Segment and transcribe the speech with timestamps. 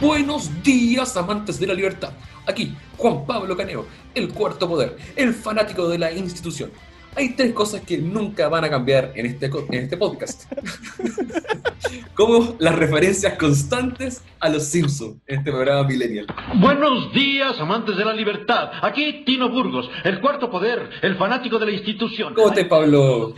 [0.00, 2.12] Buenos días, amantes de la libertad.
[2.46, 6.70] Aquí, Juan Pablo Caneo, el cuarto poder, el fanático de la institución.
[7.16, 10.44] Hay tres cosas que nunca van a cambiar en este, en este podcast.
[12.14, 16.26] Como las referencias constantes a los Simpsons en este programa Millennial.
[16.60, 18.70] Buenos días, amantes de la libertad.
[18.82, 22.34] Aquí Tino Burgos, el cuarto poder, el fanático de la institución.
[22.34, 23.34] ¿Cómo te, Pablo?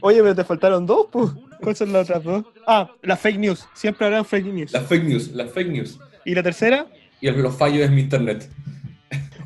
[0.00, 1.30] Oye, pero te faltaron dos, pues.
[1.58, 2.44] ¿Cuáles son las otras dos?
[2.66, 3.68] Ah, las fake news.
[3.74, 4.72] Siempre habrán fake news.
[4.72, 5.98] Las fake news, las fake news.
[6.24, 6.86] ¿Y la tercera?
[7.20, 8.50] Y los fallos en mi internet.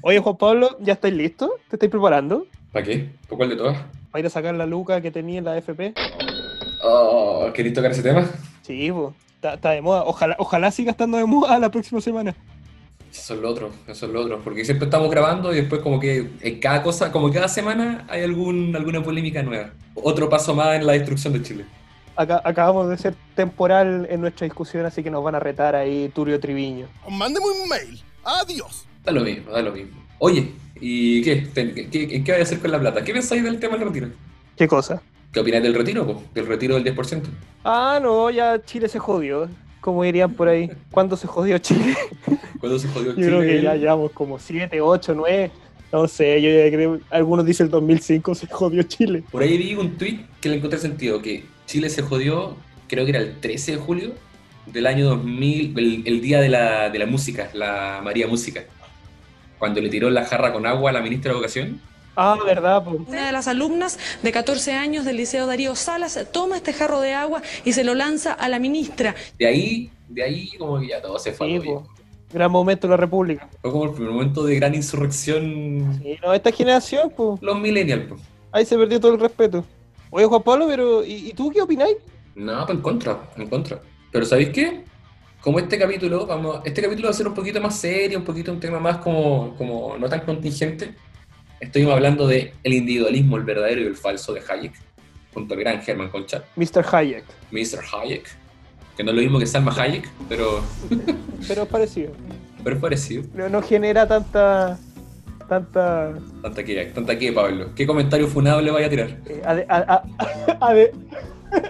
[0.02, 1.51] Oye, Juan Pablo, ¿ya estáis listos?
[1.68, 2.46] ¿Te estáis preparando?
[2.74, 3.09] ¿Para qué?
[3.28, 3.78] ¿Por cuál de todas?
[4.10, 5.95] ¿Para ir a sacar la luca que tenía en la FP?
[6.82, 8.28] Oh, ¿Queréis tocar ese tema?
[8.62, 9.15] Sí, pues.
[9.37, 10.02] Está, está de moda.
[10.02, 12.34] Ojalá, ojalá siga estando de moda la próxima semana.
[13.12, 14.41] Eso es lo otro, eso es lo otro.
[14.42, 18.24] Porque siempre estamos grabando y después como que en cada cosa, como cada semana hay
[18.24, 19.70] algún, alguna polémica nueva.
[19.95, 21.65] Otro paso más en la destrucción de Chile.
[22.16, 26.10] Acá, acabamos de ser temporal en nuestra discusión, así que nos van a retar ahí
[26.12, 26.88] Turio Triviño.
[27.09, 28.02] Mándeme un mail.
[28.24, 28.85] Adiós.
[29.04, 30.02] Da lo mismo, da lo mismo.
[30.18, 31.36] Oye, ¿y qué?
[31.52, 33.02] Te- ¿Qué, qué, qué vais a hacer con la plata?
[33.04, 34.08] ¿Qué pensáis del tema del retiro?
[34.56, 35.02] ¿Qué cosa?
[35.32, 36.22] ¿Qué opináis del retiro, po?
[36.34, 37.22] Del retiro del 10%.
[37.64, 39.48] Ah, no, ya Chile se jodió.
[39.80, 40.70] Como dirían por ahí.
[40.90, 41.95] ¿Cuándo se jodió Chile?
[42.60, 43.26] ¿Cuándo se jodió Yo Chile?
[43.26, 45.50] creo que ya llevamos como 7, 8, 9.
[45.92, 47.00] No sé, yo ya creo.
[47.10, 49.22] Algunos dicen el 2005 se jodió Chile.
[49.30, 52.56] Por ahí vi un tweet que le encontré sentido, que Chile se jodió,
[52.88, 54.12] creo que era el 13 de julio
[54.66, 58.64] del año 2000, el, el día de la, de la música, la María Música,
[59.59, 61.80] cuando le tiró la jarra con agua a la ministra de Educación.
[62.16, 63.01] Ah, verdad, pues.
[63.09, 67.12] Una de las alumnas de 14 años del Liceo Darío Salas toma este jarro de
[67.12, 69.15] agua y se lo lanza a la ministra.
[69.38, 71.60] De ahí, de ahí como que ya todo se fue.
[71.60, 71.71] Sí.
[72.32, 73.49] Gran momento de la República.
[73.62, 76.00] Fue como el primer momento de gran insurrección.
[76.03, 77.41] Sí, no, esta generación, pues.
[77.43, 78.21] Los millennials, pues.
[78.53, 79.65] Ahí se perdió todo el respeto.
[80.10, 81.05] Oye, Juan Pablo, pero.
[81.05, 81.97] ¿Y, y tú qué opináis?
[82.34, 83.81] No, pues en contra, en contra.
[84.12, 84.84] Pero ¿sabéis qué?
[85.44, 88.50] Como este capítulo, vamos, este capítulo va a ser un poquito más serio, un poquito
[88.50, 90.94] un tema más como, como no tan contingente.
[91.60, 94.72] Estuvimos hablando de el individualismo, el verdadero y el falso de Hayek,
[95.34, 96.82] junto al gran Herman Concha, Mr.
[96.91, 97.24] Hayek.
[97.50, 97.80] Mr.
[97.92, 98.24] Hayek,
[98.96, 100.62] que no es lo mismo que Salma Hayek, pero,
[101.48, 102.12] Pero es parecido.
[102.62, 103.24] pero es parecido.
[103.34, 104.78] No, no genera tanta.
[105.46, 106.14] tanta.
[106.40, 107.69] Tanta que, tanta que, Pablo.
[107.76, 109.08] ¿Qué comentario funable vaya a tirar?
[109.26, 110.92] eh, ade- a- a- ade-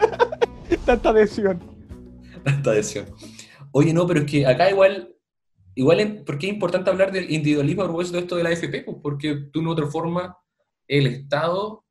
[0.86, 1.60] tanta adhesión.
[2.44, 3.06] Tanta adhesión.
[3.76, 5.16] Oye, no, pero es que acá igual,
[5.74, 8.50] igual, en- ¿por qué es importante hablar del individualismo a propósito de esto de la
[8.50, 8.82] AFP?
[8.84, 10.38] Pues porque de una otra forma
[10.86, 11.84] el Estado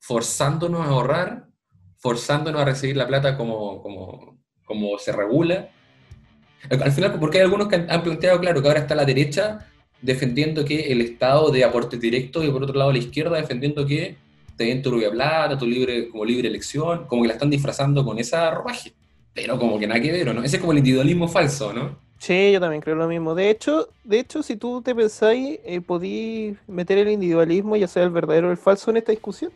[0.00, 1.48] forzándonos a ahorrar,
[1.96, 5.70] forzándonos a recibir la plata como, como, como se regula.
[6.70, 9.66] Al al final, porque hay algunos que han, planteado, claro, que ahora está la derecha
[10.02, 14.18] defendiendo que el Estado de aportes directos y por otro lado la izquierda defendiendo que
[14.58, 18.04] te den tu propia plata, tu libre, como libre elección, como que la están disfrazando
[18.04, 18.92] con esa ropaje.
[19.40, 20.42] Pero como que nada que ver, ¿o ¿no?
[20.42, 21.96] Ese es como el individualismo falso, ¿no?
[22.18, 23.36] Sí, yo también creo lo mismo.
[23.36, 28.02] De hecho, de hecho, si tú te pensáis, eh, podí meter el individualismo, ya sea
[28.02, 29.52] el verdadero o el falso, en esta discusión.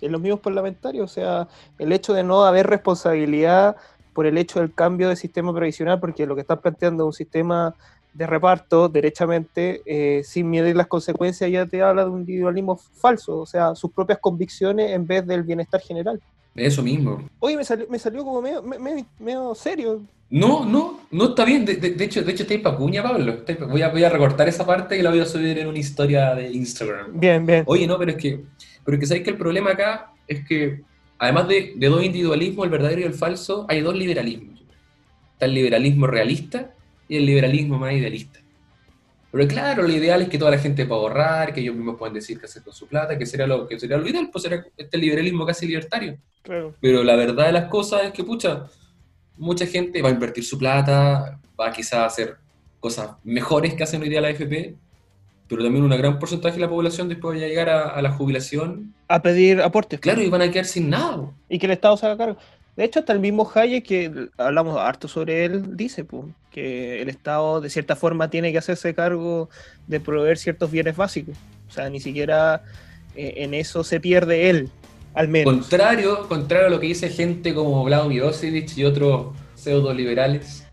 [0.00, 1.10] En los mismos parlamentarios.
[1.10, 1.48] O sea,
[1.78, 3.76] el hecho de no haber responsabilidad
[4.14, 7.12] por el hecho del cambio de sistema previsional, porque lo que están planteando es un
[7.12, 7.74] sistema
[8.14, 13.36] de reparto, derechamente, eh, sin medir las consecuencias, ya te habla de un individualismo falso.
[13.36, 16.22] O sea, sus propias convicciones en vez del bienestar general.
[16.56, 17.28] Eso mismo.
[17.40, 20.02] Oye, me salió, me salió como medio, me- me- medio serio.
[20.30, 21.64] No, no, no está bien.
[21.64, 23.36] De, de- de hecho, de hecho, estáis pa' cuña, Pablo.
[23.68, 26.34] Voy, a, voy a recortar esa parte y la voy a subir en una historia
[26.34, 27.20] de Instagram.
[27.20, 27.62] Bien, bien.
[27.66, 28.40] Oye, no, pero es que,
[28.84, 30.80] pero es que sabéis que el problema acá es que,
[31.18, 34.60] además de, de dos individualismos, el verdadero y el falso, hay dos liberalismos.
[35.34, 36.72] Está el liberalismo realista
[37.08, 38.40] y el liberalismo más idealista.
[39.36, 42.14] Pero claro, lo ideal es que toda la gente pueda ahorrar, que ellos mismos puedan
[42.14, 44.64] decir qué hacer con su plata, que sería lo, que sería lo ideal, pues sería
[44.76, 46.16] este liberalismo casi libertario.
[46.42, 46.74] Claro.
[46.80, 48.64] Pero la verdad de las cosas es que, pucha,
[49.36, 52.36] mucha gente va a invertir su plata, va quizás a hacer
[52.80, 54.74] cosas mejores que hacen hoy día la AFP,
[55.48, 58.10] pero también un gran porcentaje de la población después va a llegar a, a la
[58.12, 60.00] jubilación, A pedir aportes.
[60.00, 61.30] claro, y van a quedar sin nada.
[61.48, 62.36] y que el Estado se haga cargo.
[62.76, 67.08] De hecho, hasta el mismo Hayek, que hablamos harto sobre él, dice pues, que el
[67.08, 69.48] Estado de cierta forma tiene que hacerse cargo
[69.86, 71.36] de proveer ciertos bienes básicos.
[71.68, 72.62] O sea, ni siquiera
[73.14, 74.68] eh, en eso se pierde él,
[75.14, 75.54] al menos.
[75.54, 80.66] Contrario, contrario a lo que dice gente como Vlado Milosevic y otros pseudo-liberales,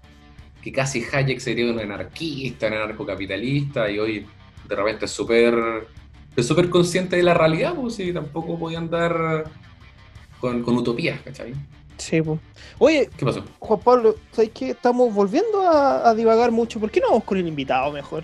[0.61, 4.25] que casi Hayek sería un anarquista, un anarcocapitalista, y hoy
[4.67, 5.87] de repente es súper
[6.41, 9.45] súper consciente de la realidad, pues y tampoco podía andar
[10.39, 11.53] con, con utopías, ¿cachai?
[11.97, 12.39] Sí, pues.
[12.79, 13.43] Oye, ¿Qué pasó?
[13.59, 14.71] Juan Pablo, ¿sabes qué?
[14.71, 16.79] Estamos volviendo a, a divagar mucho.
[16.79, 18.23] ¿Por qué no vamos con el invitado mejor?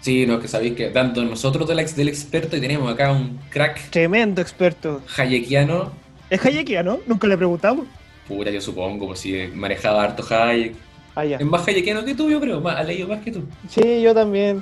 [0.00, 3.38] Sí, no, que sabéis que tanto nosotros del, ex- del experto y tenemos acá un
[3.50, 5.02] crack Tremendo experto.
[5.16, 5.90] hayekiano,
[6.30, 6.98] ¿Es Hayekia, no?
[7.06, 7.86] Nunca le preguntamos.
[8.28, 10.74] puta, yo supongo, pues si manejaba harto Hayek.
[11.14, 11.36] Ah, ya.
[11.38, 12.60] Es más hayekiano que tú, yo creo.
[12.60, 13.42] Más, ha leído más que tú.
[13.68, 14.60] Sí, yo también.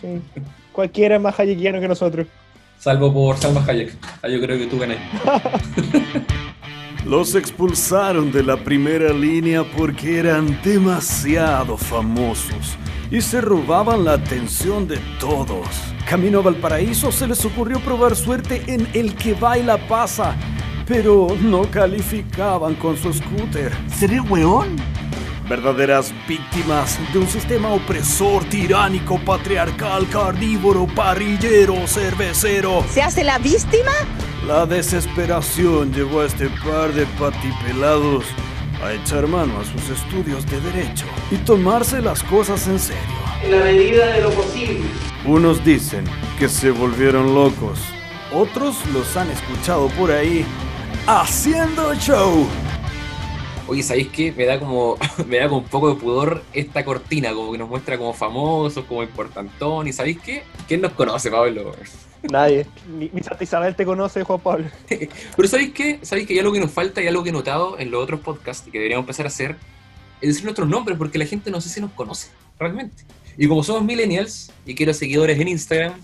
[0.00, 0.20] Sí.
[0.72, 2.26] Cualquiera es más hayekiano que nosotros.
[2.78, 3.94] Salvo por Salma Hayek.
[4.22, 4.96] Ah, yo creo que tú ganas.
[7.04, 12.78] Los expulsaron de la primera línea porque eran demasiado famosos
[13.10, 15.66] y se robaban la atención de todos.
[16.08, 20.36] Camino a Valparaíso se les ocurrió probar suerte en El que baila pasa,
[20.86, 23.72] pero no calificaban con su scooter.
[23.88, 24.76] ¿Seré weón?
[25.48, 32.84] Verdaderas víctimas de un sistema opresor, tiránico, patriarcal, carnívoro, parrillero, cervecero.
[32.88, 33.90] ¿Se hace la víctima?
[34.46, 38.24] La desesperación llevó a este par de patipelados
[38.82, 43.02] a echar mano a sus estudios de derecho y tomarse las cosas en serio.
[43.44, 44.80] En la medida de lo posible.
[45.24, 46.04] Unos dicen
[46.40, 47.78] que se volvieron locos,
[48.34, 50.44] otros los han escuchado por ahí
[51.06, 52.44] haciendo show.
[53.68, 54.32] Oye, ¿sabéis qué?
[54.32, 54.96] Me da como
[55.28, 58.84] me da como un poco de pudor esta cortina, como que nos muestra como famosos,
[58.86, 59.86] como importantón.
[59.86, 60.42] ¿Y sabéis qué?
[60.66, 61.72] ¿Quién nos conoce, Pablo?
[62.30, 62.66] Nadie.
[62.88, 64.66] Ni, ni Santa Isabel te conoce, Juan Pablo.
[65.36, 65.98] Pero ¿sabéis qué?
[66.02, 68.20] ¿Sabéis que hay algo que nos falta y algo que he notado en los otros
[68.20, 69.56] podcasts y que deberíamos empezar a hacer?
[70.20, 73.04] Es decir nuestros nombres, porque la gente no sé si nos conoce, realmente.
[73.36, 75.94] Y como somos millennials y quiero seguidores en Instagram,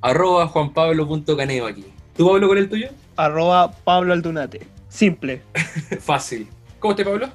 [0.00, 1.84] arroba juanpablo.caneo aquí.
[2.16, 2.88] ¿Tú, Pablo, es el tuyo?
[3.16, 4.66] Arroba Pablo Aldunate.
[4.88, 5.42] Simple.
[6.00, 6.48] Fácil.
[6.80, 7.28] ¿Cómo estás, Pablo?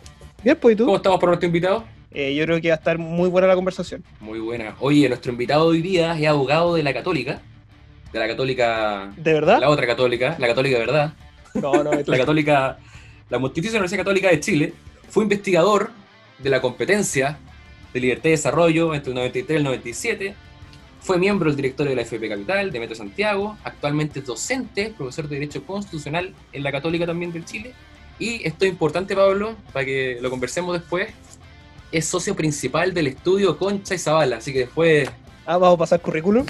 [0.43, 0.85] Bien, pues, ¿y tú?
[0.85, 1.85] ¿Cómo estamos por nuestro invitado?
[2.11, 4.03] Eh, yo creo que va a estar muy buena la conversación.
[4.19, 4.75] Muy buena.
[4.79, 7.41] Oye, nuestro invitado hoy día es abogado de la Católica.
[8.15, 9.11] De la Católica.
[9.17, 9.59] ¿De verdad?
[9.59, 11.13] La otra Católica, la Católica de verdad.
[11.55, 12.77] No, no, La Católica.
[13.29, 14.73] La Pontificia Universidad Católica de Chile.
[15.09, 15.91] Fue investigador
[16.39, 17.37] de la competencia
[17.93, 20.35] de libertad y desarrollo entre el 93 y el 97.
[21.01, 23.57] Fue miembro del directorio de la FP Capital, de Metro Santiago.
[23.65, 27.73] Actualmente es docente, profesor de Derecho Constitucional en la Católica también del Chile.
[28.17, 31.09] Y esto es importante, Pablo, para que lo conversemos después.
[31.91, 34.37] Es socio principal del estudio Concha y Zavala.
[34.37, 35.09] Así que después
[35.45, 36.45] Ah, vamos a pasar currículum.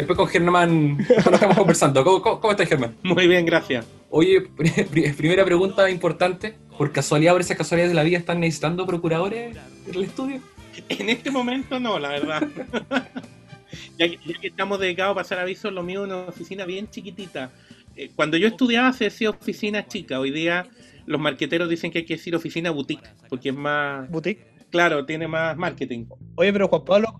[0.00, 2.02] Después con Germán nos estamos conversando.
[2.04, 2.96] ¿Cómo, cómo, cómo estás, Germán?
[3.02, 3.86] Muy bien, gracias.
[4.08, 6.56] Oye, pri- pri- primera pregunta importante.
[6.78, 9.56] ¿Por casualidad, por esas casualidades de la vida, están necesitando procuradores
[9.86, 10.40] en el estudio?
[10.88, 12.48] En este momento no, la verdad.
[13.98, 16.88] ya, que, ya que estamos dedicados a pasar avisos, lo mío es una oficina bien
[16.88, 17.50] chiquitita.
[17.96, 20.18] Eh, cuando yo estudiaba se decía oficina chica.
[20.20, 20.66] Hoy día
[21.06, 24.46] los marqueteros dicen que hay que decir oficina boutique, porque es más, Boutique.
[24.70, 26.06] claro, tiene más marketing.
[26.36, 27.19] Oye, pero Juan Pablo,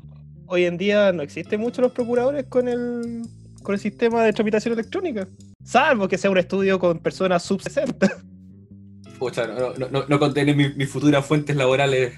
[0.50, 3.22] hoy en día no existen muchos los procuradores con el,
[3.62, 5.28] con el sistema de tramitación electrónica.
[5.64, 8.20] Salvo que sea un estudio con personas sub 60.
[9.18, 12.14] Pucha, no, no, no, no contiene mis, futuras fuentes laborales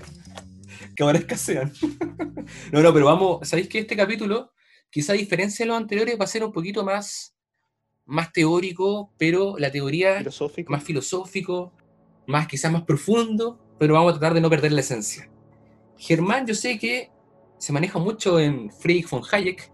[0.97, 1.73] que ahora escasean.
[2.73, 4.53] no, no, pero vamos, ¿sabéis que este capítulo,
[4.89, 7.35] quizá a diferencia de los anteriores, va a ser un poquito más,
[8.07, 10.73] más teórico, pero la teoría Filosófico.
[10.73, 11.73] más filosófico,
[12.27, 15.29] más quizás más profundo, pero vamos a tratar de no perder la esencia.
[15.99, 17.11] Germán, yo sé que
[17.63, 19.71] se maneja mucho en Friedrich von Hayek,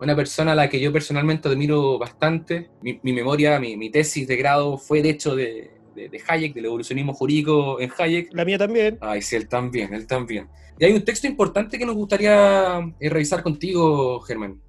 [0.00, 2.70] una persona a la que yo personalmente admiro bastante.
[2.80, 6.54] Mi, mi memoria, mi, mi tesis de grado fue de hecho de, de, de Hayek,
[6.54, 8.32] del evolucionismo jurídico en Hayek.
[8.32, 8.96] La mía también.
[9.02, 10.48] Ay, sí, él también, él también.
[10.78, 14.62] Y hay un texto importante que nos gustaría eh, revisar contigo, Germán.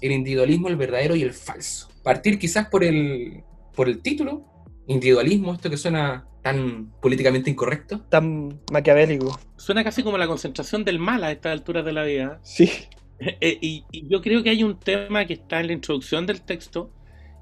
[0.00, 1.90] El individualismo, el verdadero y el falso.
[2.02, 3.44] Partir quizás por el,
[3.76, 4.44] por el título,
[4.88, 8.00] individualismo, esto que suena tan políticamente incorrecto.
[8.08, 9.38] Tan maquiavélico.
[9.56, 12.40] Suena casi como la concentración del mal a estas alturas de la vida.
[12.42, 12.70] Sí.
[13.20, 16.40] Eh, y, y yo creo que hay un tema que está en la introducción del
[16.42, 16.92] texto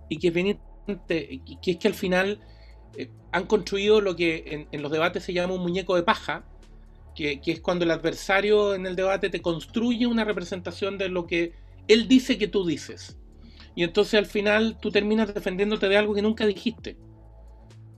[0.08, 0.58] y que es bien
[1.06, 2.40] que es que al final
[2.96, 6.44] eh, han construido lo que en, en los debates se llama un muñeco de paja,
[7.14, 11.26] que, que es cuando el adversario en el debate te construye una representación de lo
[11.26, 11.54] que
[11.88, 13.18] él dice que tú dices.
[13.74, 16.96] Y entonces al final tú terminas defendiéndote de algo que nunca dijiste.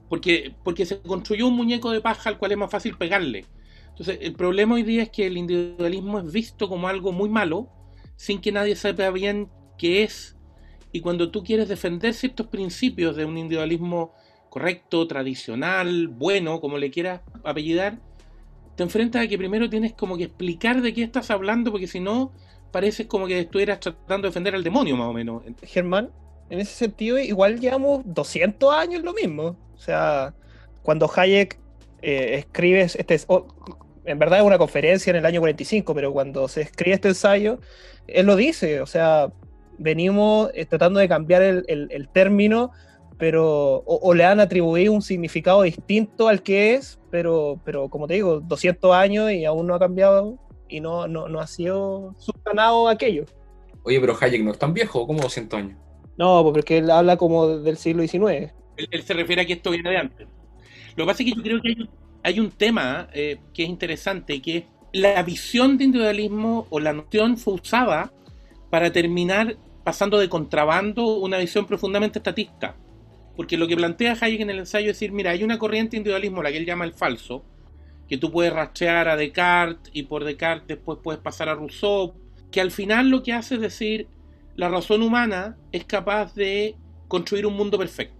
[0.09, 3.45] Porque, porque se construyó un muñeco de paja al cual es más fácil pegarle.
[3.89, 7.69] Entonces, el problema hoy día es que el individualismo es visto como algo muy malo,
[8.15, 10.35] sin que nadie sepa bien qué es.
[10.91, 14.13] Y cuando tú quieres defender ciertos principios de un individualismo
[14.49, 17.99] correcto, tradicional, bueno, como le quieras apellidar,
[18.75, 21.99] te enfrentas a que primero tienes como que explicar de qué estás hablando, porque si
[21.99, 22.31] no,
[22.71, 25.43] pareces como que estuvieras tratando de defender al demonio, más o menos.
[25.63, 26.09] Germán,
[26.49, 29.57] en ese sentido, igual llevamos 200 años lo mismo.
[29.79, 30.33] O sea,
[30.83, 31.57] cuando Hayek
[32.01, 33.47] eh, escribe, este, oh,
[34.03, 37.59] en verdad es una conferencia en el año 45, pero cuando se escribe este ensayo,
[38.05, 39.31] él lo dice, o sea,
[39.77, 42.71] venimos eh, tratando de cambiar el, el, el término,
[43.17, 48.05] pero o, o, le han atribuido un significado distinto al que es, pero, pero como
[48.05, 52.15] te digo, 200 años y aún no ha cambiado y no, no, no ha sido
[52.17, 53.25] subsanado aquello.
[53.83, 55.77] Oye, pero Hayek no es tan viejo, como 200 años.
[56.17, 58.51] No, porque él habla como del siglo XIX.
[58.91, 60.27] Él, se refiere a que esto viene de antes.
[60.95, 61.89] Lo que pasa es que yo creo que hay,
[62.23, 66.93] hay un tema eh, que es interesante, que es la visión de individualismo o la
[66.93, 68.11] noción fue usada
[68.69, 72.75] para terminar pasando de contrabando una visión profundamente estatista.
[73.35, 76.43] Porque lo que plantea Hayek en el ensayo es decir, mira, hay una corriente individualismo,
[76.43, 77.45] la que él llama el falso,
[78.07, 82.15] que tú puedes rastrear a Descartes y por Descartes después puedes pasar a Rousseau,
[82.51, 84.07] que al final lo que hace es decir,
[84.55, 86.75] la razón humana es capaz de
[87.07, 88.18] construir un mundo perfecto.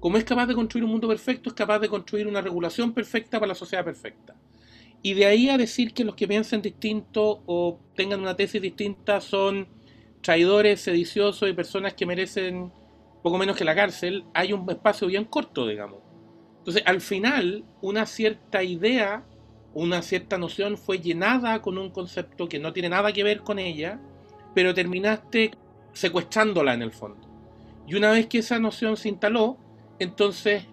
[0.00, 3.38] Como es capaz de construir un mundo perfecto, es capaz de construir una regulación perfecta
[3.38, 4.34] para la sociedad perfecta.
[5.02, 9.20] Y de ahí a decir que los que piensen distinto o tengan una tesis distinta
[9.20, 9.68] son
[10.20, 12.72] traidores, sediciosos y personas que merecen
[13.22, 16.00] poco menos que la cárcel, hay un espacio bien corto, digamos.
[16.58, 19.24] Entonces, al final, una cierta idea,
[19.74, 23.58] una cierta noción fue llenada con un concepto que no tiene nada que ver con
[23.58, 24.00] ella,
[24.54, 25.52] pero terminaste
[25.92, 27.28] secuestrándola en el fondo.
[27.86, 29.58] Y una vez que esa noción se instaló,
[29.98, 30.64] entonces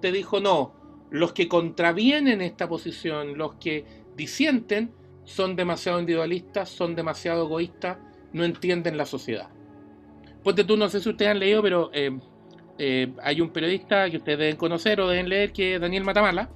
[0.00, 0.74] te dijo, no,
[1.10, 3.84] los que contravienen esta posición, los que
[4.16, 4.92] disienten,
[5.24, 7.98] son demasiado individualistas, son demasiado egoístas,
[8.32, 9.48] no entienden la sociedad.
[10.42, 12.18] Ponte tú, no sé si ustedes han leído, pero eh,
[12.78, 16.50] eh, hay un periodista que ustedes deben conocer o deben leer, que es Daniel Matamala.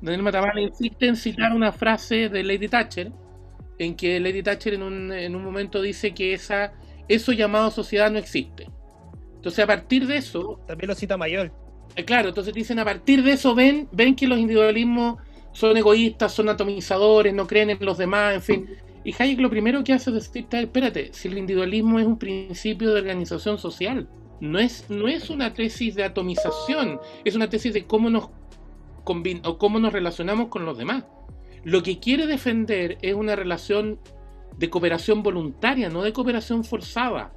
[0.00, 3.10] Daniel Matamala insiste en citar una frase de Lady Thatcher,
[3.78, 6.74] en que Lady Thatcher en un, en un momento dice que esa,
[7.08, 8.68] eso llamado sociedad no existe.
[9.42, 10.60] Entonces a partir de eso...
[10.68, 11.50] También lo cita Mayor.
[11.96, 15.18] Eh, claro, entonces dicen a partir de eso ven, ven que los individualismos
[15.50, 18.70] son egoístas, son atomizadores, no creen en los demás, en fin.
[19.02, 22.94] Y Hayek lo primero que hace es decir, espérate, si el individualismo es un principio
[22.94, 24.08] de organización social,
[24.38, 28.28] no es, no es una tesis de atomización, es una tesis de cómo nos,
[29.44, 31.02] o cómo nos relacionamos con los demás.
[31.64, 33.98] Lo que quiere defender es una relación
[34.56, 37.32] de cooperación voluntaria, no de cooperación forzada.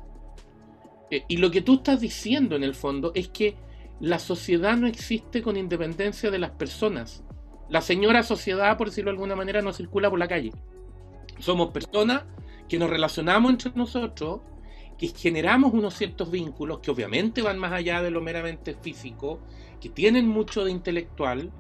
[1.12, 3.56] Eh, y lo que tú estás diciendo en el fondo es que
[4.00, 7.24] la sociedad no existe con independencia de las personas.
[7.70, 10.52] La señora sociedad, por decirlo de alguna manera, no circula por la calle.
[11.40, 12.24] Somos personas
[12.68, 14.42] que nos relacionamos entre nosotros,
[14.98, 19.40] que generamos unos ciertos vínculos que obviamente van más allá de lo meramente físico,
[19.82, 21.52] que tienen mucho de intelectual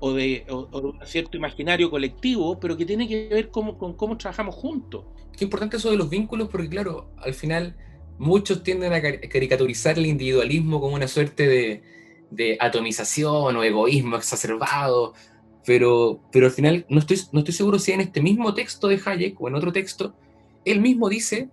[0.00, 5.04] o de, un cierto imaginario colectivo, pero que tiene que ver con cómo trabajamos juntos.
[5.36, 7.76] Qué importante eso de los vínculos, porque claro, al final
[8.18, 11.82] muchos tienden a caricaturizar el individualismo como una suerte de,
[12.30, 15.14] de atomización o egoísmo exacerbado,
[15.64, 19.00] pero, pero al final no estoy, no estoy seguro si en este mismo texto de
[19.04, 20.14] Hayek o en otro texto,
[20.64, 21.50] él mismo dice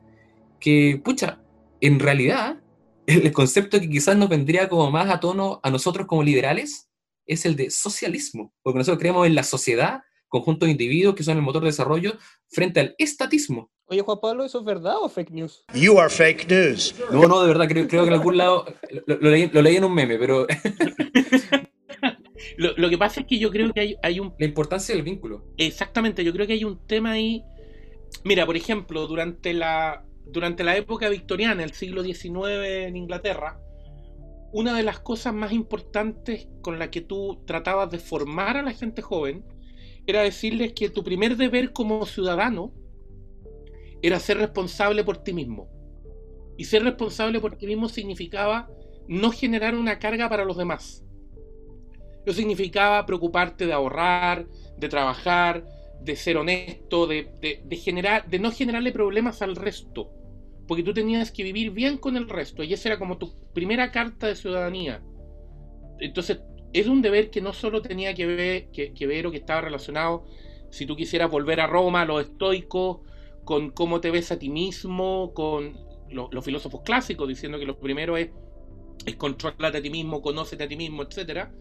[0.59, 1.41] que, pucha,
[1.81, 2.59] en realidad
[3.07, 6.89] el concepto que quizás nos vendría como más a tono a nosotros como liberales
[7.25, 11.37] es el de socialismo, porque nosotros creemos en la sociedad, conjunto de individuos que son
[11.37, 13.71] el motor de desarrollo, frente al estatismo.
[13.91, 15.63] Oye, Juan Pablo, ¿eso es verdad o fake news?
[15.73, 16.93] You are fake news.
[17.11, 18.65] No, no, de verdad, creo, creo que en algún lado
[19.07, 20.45] lo, leí, lo leí en un meme, pero
[22.57, 24.33] Lo, que pasa es que yo creo que hay, hay, un...
[24.37, 25.45] La importancia del vínculo.
[25.57, 27.43] Exactamente, yo creo que hay un tema ahí...
[28.23, 33.59] Mira, por ejemplo, durante la, durante la época victoriana, el siglo XIX en Inglaterra,
[34.51, 38.73] una de las cosas más importantes con la que tú tratabas de formar a la
[38.73, 39.45] gente joven
[40.05, 42.73] era decirles que tu primer deber como ciudadano
[44.01, 45.69] era ser responsable por ti mismo.
[46.57, 48.69] Y ser responsable por ti mismo significaba
[49.07, 51.03] no generar una carga para los demás.
[52.25, 54.45] Eso significaba preocuparte de ahorrar,
[54.77, 55.65] de trabajar,
[56.01, 57.29] de ser honesto, de,
[57.83, 60.11] generar, de no generarle problemas al resto.
[60.67, 62.63] Porque tú tenías que vivir bien con el resto.
[62.63, 65.01] Y esa era como tu primera carta de ciudadanía.
[65.99, 66.39] Entonces,
[66.73, 70.25] es un deber que no solo tenía que ver, que, ver o que estaba relacionado,
[70.69, 72.99] si tú quisieras volver a Roma, los estoicos,
[73.43, 75.77] con cómo te ves a ti mismo, con
[76.11, 78.29] los filósofos clásicos, diciendo que lo primero es,
[79.05, 81.51] es controlarte a ti mismo, conócete a ti mismo, etcétera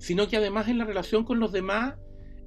[0.00, 1.94] sino que además en la relación con los demás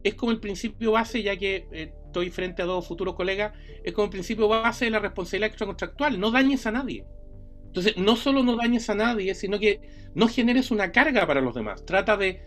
[0.03, 3.93] es como el principio base, ya que eh, estoy frente a dos futuros colegas, es
[3.93, 7.05] como el principio base de la responsabilidad extracontractual, no dañes a nadie.
[7.67, 9.81] Entonces, no solo no dañes a nadie, sino que
[10.15, 11.85] no generes una carga para los demás.
[11.85, 12.41] Trata de,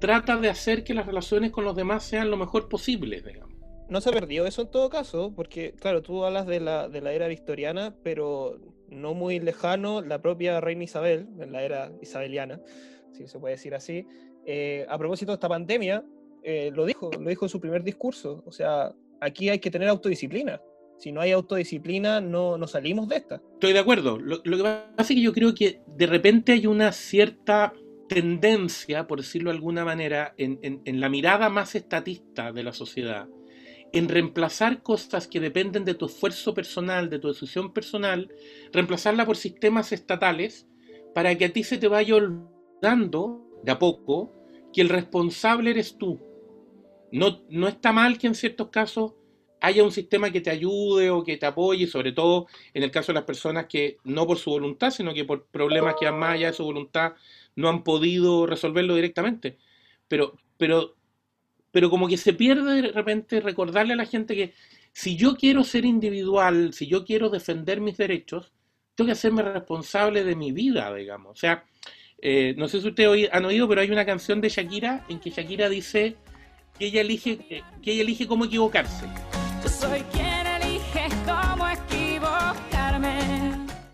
[0.00, 3.51] trata de hacer que las relaciones con los demás sean lo mejor posible, digamos.
[3.92, 7.12] No se perdió eso en todo caso, porque, claro, tú hablas de la, de la
[7.12, 8.58] era victoriana, pero
[8.88, 12.58] no muy lejano, la propia reina Isabel, en la era isabeliana,
[13.12, 14.06] si se puede decir así,
[14.46, 16.06] eh, a propósito de esta pandemia,
[16.42, 18.42] eh, lo dijo, lo dijo en su primer discurso.
[18.46, 20.58] O sea, aquí hay que tener autodisciplina.
[20.96, 23.42] Si no hay autodisciplina, no, no salimos de esta.
[23.52, 24.18] Estoy de acuerdo.
[24.18, 27.74] Lo, que pasa es que yo creo que de repente hay una cierta
[28.08, 33.28] tendencia, por decirlo de alguna manera, en, en la mirada más estatista de la sociedad,
[33.92, 38.32] en reemplazar cosas que dependen de tu esfuerzo personal, de tu decisión personal,
[38.72, 40.66] reemplazarla por sistemas estatales
[41.14, 44.32] para que a ti se te vaya olvidando de a poco
[44.72, 46.20] que el responsable eres tú.
[47.12, 49.12] No, no está mal que en ciertos casos
[49.60, 53.12] haya un sistema que te ayude o que te apoye, sobre todo en el caso
[53.12, 56.48] de las personas que no por su voluntad, sino que por problemas que más allá
[56.48, 57.12] de su voluntad
[57.54, 59.58] no han podido resolverlo directamente.
[60.08, 60.96] Pero, pero,
[61.72, 64.52] pero como que se pierde de repente recordarle a la gente que
[64.92, 68.52] si yo quiero ser individual, si yo quiero defender mis derechos,
[68.94, 71.32] tengo que hacerme responsable de mi vida, digamos.
[71.32, 71.64] O sea,
[72.18, 75.30] eh, no sé si ustedes han oído, pero hay una canción de Shakira en que
[75.30, 76.16] Shakira dice
[76.78, 79.06] que ella elige, eh, que ella elige cómo equivocarse.
[79.62, 83.18] Yo soy quien elige cómo equivocarme.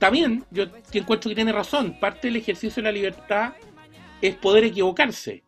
[0.01, 1.97] También yo encuentro que tiene razón.
[2.01, 3.53] Parte del ejercicio de la libertad
[4.21, 5.45] es poder equivocarse.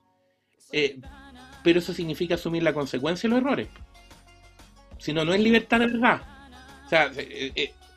[0.70, 1.00] Eh,
[1.62, 3.68] pero eso significa asumir la consecuencia de los errores.
[4.98, 6.22] Si no, no es libertad de verdad.
[6.86, 7.10] O sea,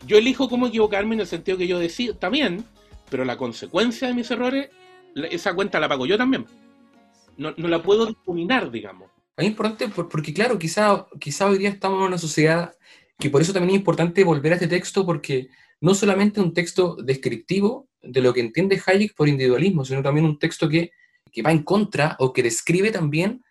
[0.06, 2.66] yo elijo cómo equivocarme en el sentido que yo decido, también,
[3.10, 4.70] pero la consecuencia de mis errores,
[5.16, 6.46] esa cuenta la pago yo también.
[7.38, 9.10] No, la puedo difuminar, digamos.
[9.36, 12.76] Es importante porque, claro, quizá, quizá hoy día estamos en una sociedad
[13.18, 15.48] que por eso también es importante volver a este texto porque
[15.82, 20.38] no solamente un texto descriptivo de lo que entiende Hayek por individualismo, sino también un
[20.38, 20.92] texto que,
[21.32, 23.44] que va en contra o que describe también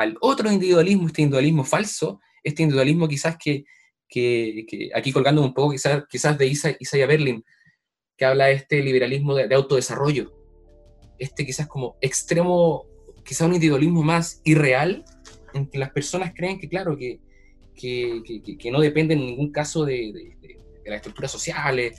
[0.00, 3.64] al otro individualismo, este individualismo falso, este individualismo quizás que,
[4.08, 7.44] que, aquí colgando un poco quizás, quizás de Isa, Isaiah Berlin,
[8.16, 10.32] que habla de este liberalismo de, autodesarrollo,
[11.18, 12.86] este quizás como extremo,
[13.24, 15.04] quizás un individualismo más irreal,
[15.52, 17.20] en que las personas creen que, claro, que,
[17.74, 18.22] que,
[18.58, 21.98] que no dependen en ningún caso de, de, las estructuras sociales.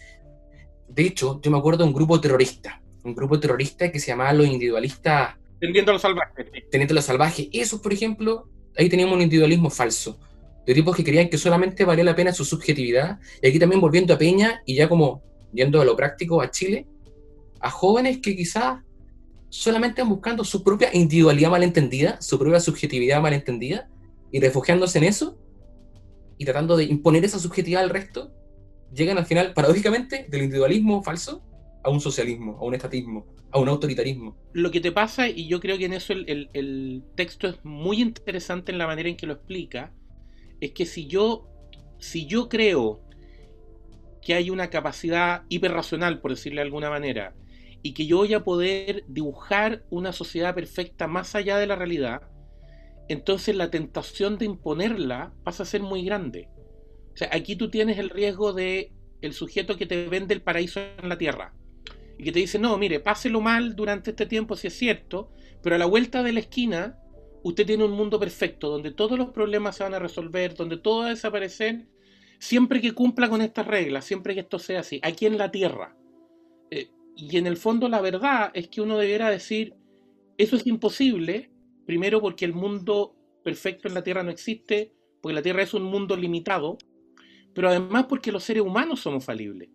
[0.87, 4.33] De hecho, yo me acuerdo de un grupo terrorista, un grupo terrorista que se llamaba
[4.33, 5.40] los individualistas...
[5.61, 6.47] Teniendo a los salvajes.
[6.71, 7.47] Teniendo a los salvajes.
[7.53, 10.19] Eso, por ejemplo, ahí teníamos un individualismo falso
[10.65, 13.19] de tipos que creían que solamente valía la pena su subjetividad.
[13.41, 15.21] Y aquí también volviendo a Peña y ya como
[15.53, 16.87] yendo a lo práctico a Chile,
[17.59, 18.79] a jóvenes que quizás
[19.49, 23.87] solamente buscando su propia individualidad malentendida, su propia subjetividad malentendida,
[24.31, 25.37] y refugiándose en eso,
[26.37, 28.31] y tratando de imponer esa subjetividad al resto,
[28.93, 31.43] llegan al final, paradójicamente, del individualismo falso
[31.83, 34.35] a un socialismo, a un estatismo, a un autoritarismo.
[34.53, 38.71] Lo que te pasa, y yo creo que en eso el, texto es muy interesante
[38.71, 39.93] en la manera en que lo explica,
[40.59, 41.47] es que si yo,
[41.99, 43.01] si yo creo
[44.21, 47.33] que hay una capacidad hiperracional, por decirle de alguna manera,
[47.81, 52.21] y que yo voy a poder dibujar una sociedad perfecta más allá de la realidad,
[53.09, 56.47] entonces la tentación de imponerla pasa a ser muy grande.
[57.13, 58.91] O sea, aquí tú tienes el riesgo de
[59.21, 61.53] el sujeto que te vende el paraíso en la tierra
[62.21, 65.31] y que te dice, no, mire, páselo mal durante este tiempo si es cierto,
[65.63, 66.99] pero a la vuelta de la esquina
[67.41, 70.99] usted tiene un mundo perfecto, donde todos los problemas se van a resolver, donde todo
[70.99, 71.87] va a desaparecer,
[72.37, 75.97] siempre que cumpla con estas reglas, siempre que esto sea así, aquí en la Tierra.
[76.69, 79.73] Eh, y en el fondo la verdad es que uno debiera decir,
[80.37, 81.49] eso es imposible,
[81.87, 85.85] primero porque el mundo perfecto en la Tierra no existe, porque la Tierra es un
[85.85, 86.77] mundo limitado,
[87.55, 89.69] pero además porque los seres humanos somos falibles.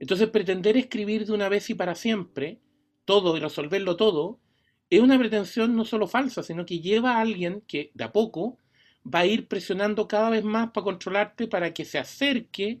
[0.00, 2.58] Entonces pretender escribir de una vez y para siempre
[3.04, 4.40] todo y resolverlo todo,
[4.88, 8.58] es una pretensión no solo falsa, sino que lleva a alguien que de a poco
[9.06, 12.80] va a ir presionando cada vez más para controlarte para que se acerque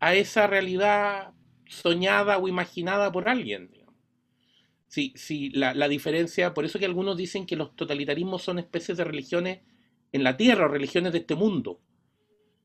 [0.00, 1.32] a esa realidad
[1.66, 3.70] soñada o imaginada por alguien.
[4.88, 8.96] Sí, sí, la, la, diferencia, por eso que algunos dicen que los totalitarismos son especies
[8.96, 9.60] de religiones
[10.12, 11.80] en la tierra o religiones de este mundo.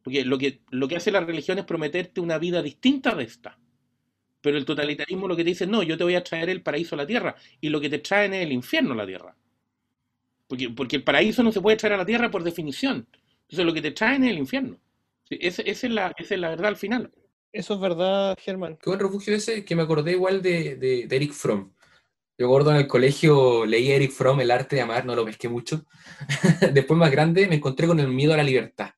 [0.04, 3.58] Porque lo que, lo que hace la religión es prometerte una vida distinta de esta.
[4.42, 6.96] Pero el totalitarismo lo que te dice, no, yo te voy a traer el paraíso
[6.96, 7.36] a la tierra.
[7.60, 9.36] Y lo que te traen es el infierno a la tierra.
[10.48, 13.08] Porque, porque el paraíso no se puede traer a la tierra por definición.
[13.50, 14.80] Entonces lo que te traen es el infierno.
[15.30, 17.12] esa, es la, es la verdad al final.
[17.52, 18.78] Eso es verdad, Germán.
[18.82, 21.74] Qué buen refugio ese, que me acordé igual de, de, Eric Fromm.
[22.38, 25.26] Yo recuerdo en el colegio leí a Eric Fromm, El arte de amar, no lo
[25.26, 25.86] pesqué mucho.
[26.74, 28.92] Después más grande me encontré con el miedo a la libertad.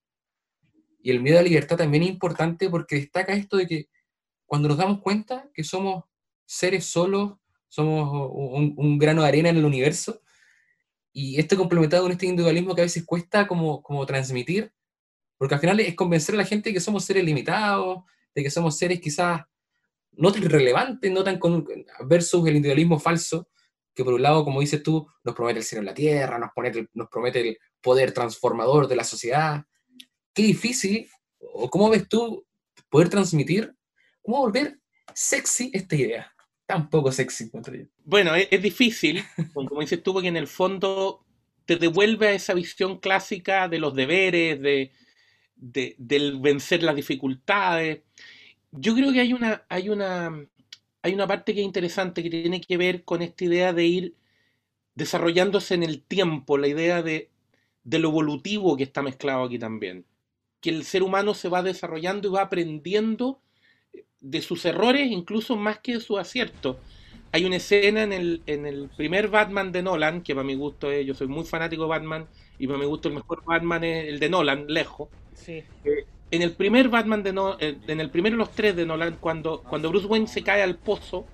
[1.01, 3.87] Y el miedo a la libertad también es importante porque destaca esto de que
[4.51, 6.03] cuando nos damos cuenta que somos
[6.45, 7.37] seres solos,
[7.69, 8.29] somos
[8.75, 10.21] un, grano de arena en el universo,
[11.13, 14.73] y esto complementado con este individualismo que a veces cuesta como, como transmitir,
[15.37, 18.03] porque al final es convencer a la gente de que somos seres limitados,
[18.35, 19.41] de que somos seres quizás
[20.11, 21.65] no tan relevantes, no tan con,
[22.09, 23.47] versus el individualismo falso,
[23.95, 26.49] que por un lado, como dices tú, nos promete el cielo en la tierra, nos,
[26.53, 29.63] promete, nos promete el poder transformador de la sociedad.
[30.33, 31.07] Qué difícil,
[31.39, 32.45] o cómo ves tú
[32.89, 33.73] poder transmitir
[34.21, 34.79] ¿Cómo volver
[35.13, 36.33] sexy esta idea?
[36.65, 37.51] Tan poco sexy.
[38.03, 41.25] Bueno, es, difícil, como dices tú, porque en el fondo
[41.65, 44.91] te devuelve a esa visión clásica de los deberes, de,
[45.55, 48.01] del vencer las dificultades.
[48.71, 50.47] Yo creo que hay una, hay una,
[51.01, 54.15] hay una parte que es interesante que tiene que ver con esta idea de ir
[54.95, 57.31] desarrollándose en el tiempo, la idea de,
[57.83, 60.05] de lo evolutivo que está mezclado aquí también.
[60.61, 63.41] Que el ser humano se va desarrollando y va aprendiendo
[64.21, 66.77] de sus errores, incluso más que de sus aciertos.
[67.33, 70.91] Hay una escena en el, en el primer Batman de Nolan, que para mi gusto
[70.91, 72.27] es, yo soy muy fanático de Batman,
[72.59, 75.09] y para mi gusto el mejor Batman es el de Nolan, lejos.
[75.33, 75.63] Sí.
[76.29, 79.17] En el primer Batman de no, eh, en el primero de los tres de Nolan,
[79.19, 81.25] cuando, cuando Bruce Wayne se cae al pozo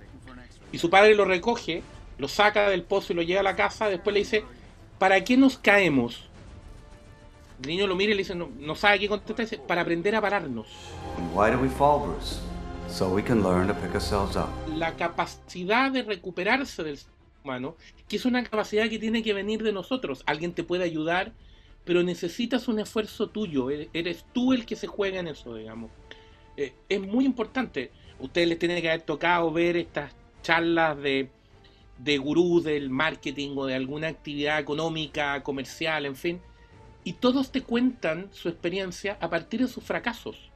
[0.72, 1.84] y su padre lo recoge,
[2.18, 4.44] lo saca del pozo y lo lleva a la casa, después le dice,
[4.98, 6.30] ¿para qué nos caemos?
[7.62, 10.16] El niño lo mira y le dice, no, no sabe qué contestar, dice, para aprender
[10.16, 10.68] a pararnos.
[11.36, 12.40] Do we fall, Bruce?
[12.90, 14.48] So we can learn to pick ourselves up.
[14.76, 17.12] La capacidad de recuperarse del ser
[17.44, 17.76] humano,
[18.08, 20.24] que es una capacidad que tiene que venir de nosotros.
[20.26, 21.34] Alguien te puede ayudar,
[21.86, 23.70] pero necesitas un esfuerzo tuyo.
[23.70, 25.92] Eres- Eres tú el que se juega en eso, digamos.
[26.56, 27.92] Eh, es muy importante.
[28.20, 31.30] Ustedes les tiene que haber tocado ver estas charlas de,
[32.00, 36.42] de gurús del marketing o de alguna actividad económica, comercial, en fin.
[37.04, 40.52] Y todos te cuentan su experiencia a partir de sus fracasos.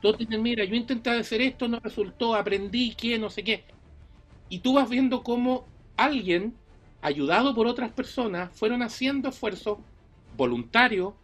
[0.00, 3.64] Todos dicen, mira, yo intenté hacer esto, no resultó, aprendí que, no sé qué.
[4.48, 6.54] Y tú vas viendo cómo alguien,
[7.02, 9.78] ayudado por otras personas, fueron haciendo esfuerzos
[10.36, 11.14] voluntarios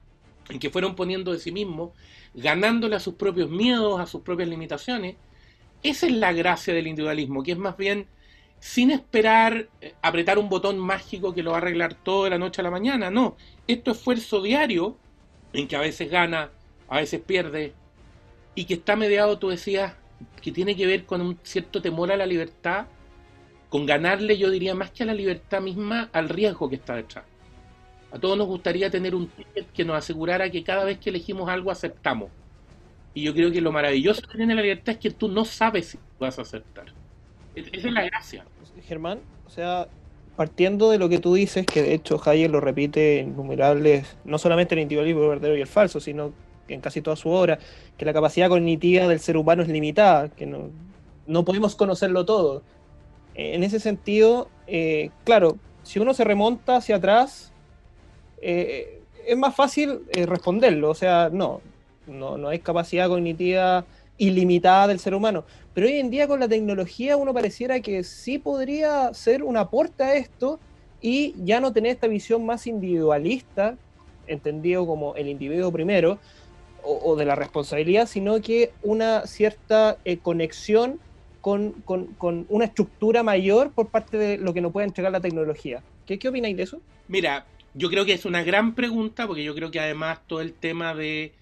[0.49, 1.91] en que fueron poniendo de sí mismos,
[2.35, 5.17] ganándole a sus propios miedos, a sus propias limitaciones.
[5.83, 8.07] Esa es la gracia del individualismo, que es más bien
[8.59, 12.39] sin esperar eh, apretar un botón mágico que lo va a arreglar todo de la
[12.39, 13.11] noche a la mañana.
[13.11, 14.97] No, esto es esfuerzo diario
[15.53, 16.51] en que a veces gana,
[16.89, 17.75] a veces pierde,
[18.55, 19.95] y que está mediado, tú decías,
[20.41, 22.87] que tiene que ver con un cierto temor a la libertad,
[23.69, 27.25] con ganarle, yo diría, más que a la libertad misma, al riesgo que está detrás.
[28.13, 31.49] A todos nos gustaría tener un ticket que nos asegurara que cada vez que elegimos
[31.49, 32.31] algo aceptamos.
[33.13, 35.87] Y yo creo que lo maravilloso que tiene la libertad es que tú no sabes
[35.87, 36.87] si vas a aceptar.
[37.57, 38.45] Es- Esa es la gracia.
[38.87, 39.89] Germán, o sea,
[40.37, 44.39] partiendo de lo que tú dices, que de hecho Hayek lo repite en innumerables, no
[44.39, 46.33] solamente en el individualismo verdadero y el falso, sino
[46.69, 47.59] en casi toda su obra,
[47.97, 50.71] que la capacidad cognitiva del ser humano es limitada, que no,
[51.27, 52.63] no podemos conocerlo todo.
[53.35, 57.53] En ese sentido, eh, claro, si uno se remonta hacia atrás,
[58.41, 61.61] eh, es más fácil eh, responderlo, o sea, no,
[62.07, 63.85] no, no hay capacidad cognitiva
[64.19, 65.45] ilimitada del ser humano.
[65.73, 70.05] Pero hoy en día con la tecnología uno pareciera que sí podría ser un aporte
[70.05, 70.61] a esto
[71.01, 73.77] y ya no tener esta visión más individualista,
[74.27, 76.19] entendido como el individuo primero,
[76.85, 81.01] o, de la responsabilidad, sino que una cierta eh, conexión
[81.41, 85.21] con, con- con una estructura mayor por parte de lo que nos puede entregar la
[85.21, 85.83] tecnología.
[86.07, 86.81] ¿Qué, qué opináis de eso?
[87.09, 90.53] Mira, yo creo que es una gran pregunta, porque yo creo que además todo el
[90.55, 91.33] tema de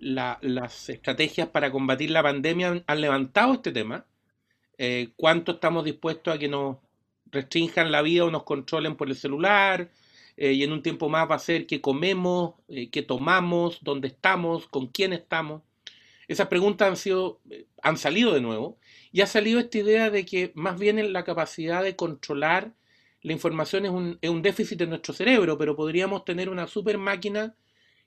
[0.00, 4.04] la- las estrategias para combatir la pandemia han, han levantado este tema.
[4.76, 6.76] Eh, ¿Cuánto estamos dispuestos a que nos
[7.30, 9.88] restrinjan la vida o nos controlen por el celular?
[10.38, 14.08] Eh, y en un tiempo más va a ser qué comemos, eh, qué tomamos, dónde
[14.08, 15.62] estamos, con quién estamos.
[16.28, 18.78] Esas preguntas han sido, eh, han salido de nuevo
[19.12, 22.74] y ha salido esta idea de que más bien en la capacidad de controlar
[23.22, 27.56] la información es un, déficit de nuestro cerebro, pero podríamos tener una super máquina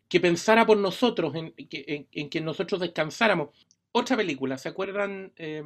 [0.10, 3.50] que pensara por nosotros, en, en- en que nosotros descansáramos.
[3.92, 5.34] Otra película, ¿se acuerdan?
[5.38, 5.64] Eh,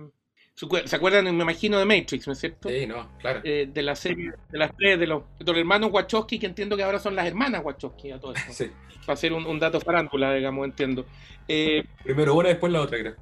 [0.55, 2.69] ¿se acuer- ¿Se acuerdan, me imagino, de Matrix, ¿no es cierto?
[2.69, 3.41] Sí, no, claro.
[3.43, 6.77] Eh, de la serie, de las tres, de los, de los hermanos Wachowski, que entiendo
[6.77, 8.53] que ahora son las hermanas Wachowski a todo esto.
[8.53, 8.71] Sí.
[9.05, 11.05] Para un, un dato farándula, digamos, entiendo.
[11.47, 13.15] Eh, Primero una, después la otra, creo.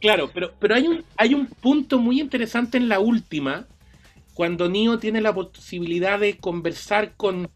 [0.00, 3.68] Claro, pero, pero hay, un, hay un punto muy interesante en la última,
[4.34, 7.48] cuando Neo tiene la posibilidad de conversar con,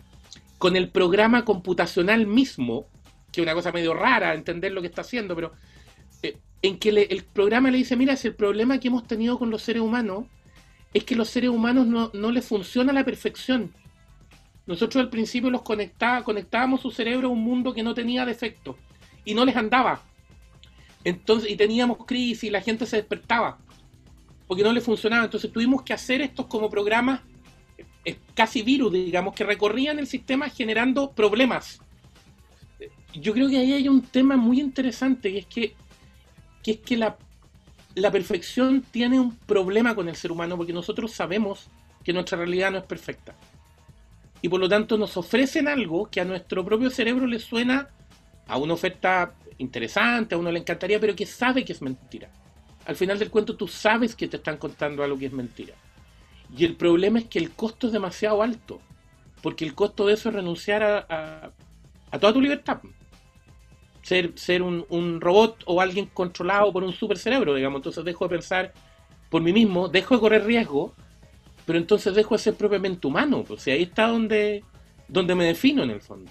[0.59, 2.87] con el programa computacional mismo,
[3.33, 5.52] que es una cosa medio rara entender lo que está haciendo, pero
[6.22, 9.51] eh, en que el programa le dice, mira, si el problema que hemos tenido con
[9.51, 10.25] los seres humanos
[10.95, 13.75] es que los seres humanos no, no les funciona a la perfección.
[14.66, 18.77] Nosotros al principio los conectábamos su cerebro a un mundo que no tenía defectos
[19.25, 20.03] y no les andaba.
[21.05, 23.59] Entonces, y teníamos crisis y la gente se despertaba
[24.49, 25.25] porque no le funcionaba.
[25.25, 27.21] Entonces tuvimos que hacer estos como programas
[28.05, 31.81] eh, casi virus, digamos, que recorrían el sistema generando problemas.
[32.81, 35.75] Eh, Yo creo que ahí hay un tema muy interesante, que es que,
[36.66, 37.16] que, es que la,
[37.94, 41.68] la perfección tiene un problema con el ser humano, porque nosotros sabemos
[42.05, 43.37] que nuestra realidad no es perfecta.
[44.42, 47.88] Y por lo tanto nos ofrecen algo que a nuestro propio cerebro le suena
[48.48, 52.31] a una oferta interesante, a uno le encantaría, pero que sabe que es mentira.
[52.85, 55.74] Al final del cuento tú sabes que te están contando algo que es mentira.
[56.57, 58.81] Y el problema es que el costo es demasiado alto,
[59.42, 61.52] porque el costo de eso es renunciar a, a-
[62.11, 62.79] a toda tu libertad.
[64.07, 67.79] Ser, ser un, un robot o alguien controlado por un super cerebro, digamos.
[67.81, 68.73] Entonces dejo de pensar
[69.31, 70.95] por mí mismo, dejo de correr riesgo
[71.66, 73.45] pero entonces dejo de ser propiamente humano.
[73.49, 74.62] O sea, ahí está donde,
[75.09, 76.31] donde me defino en el fondo.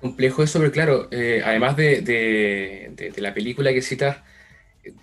[0.00, 4.16] Complejo eso, pero claro, eh, además de, de- de- de la película que citas,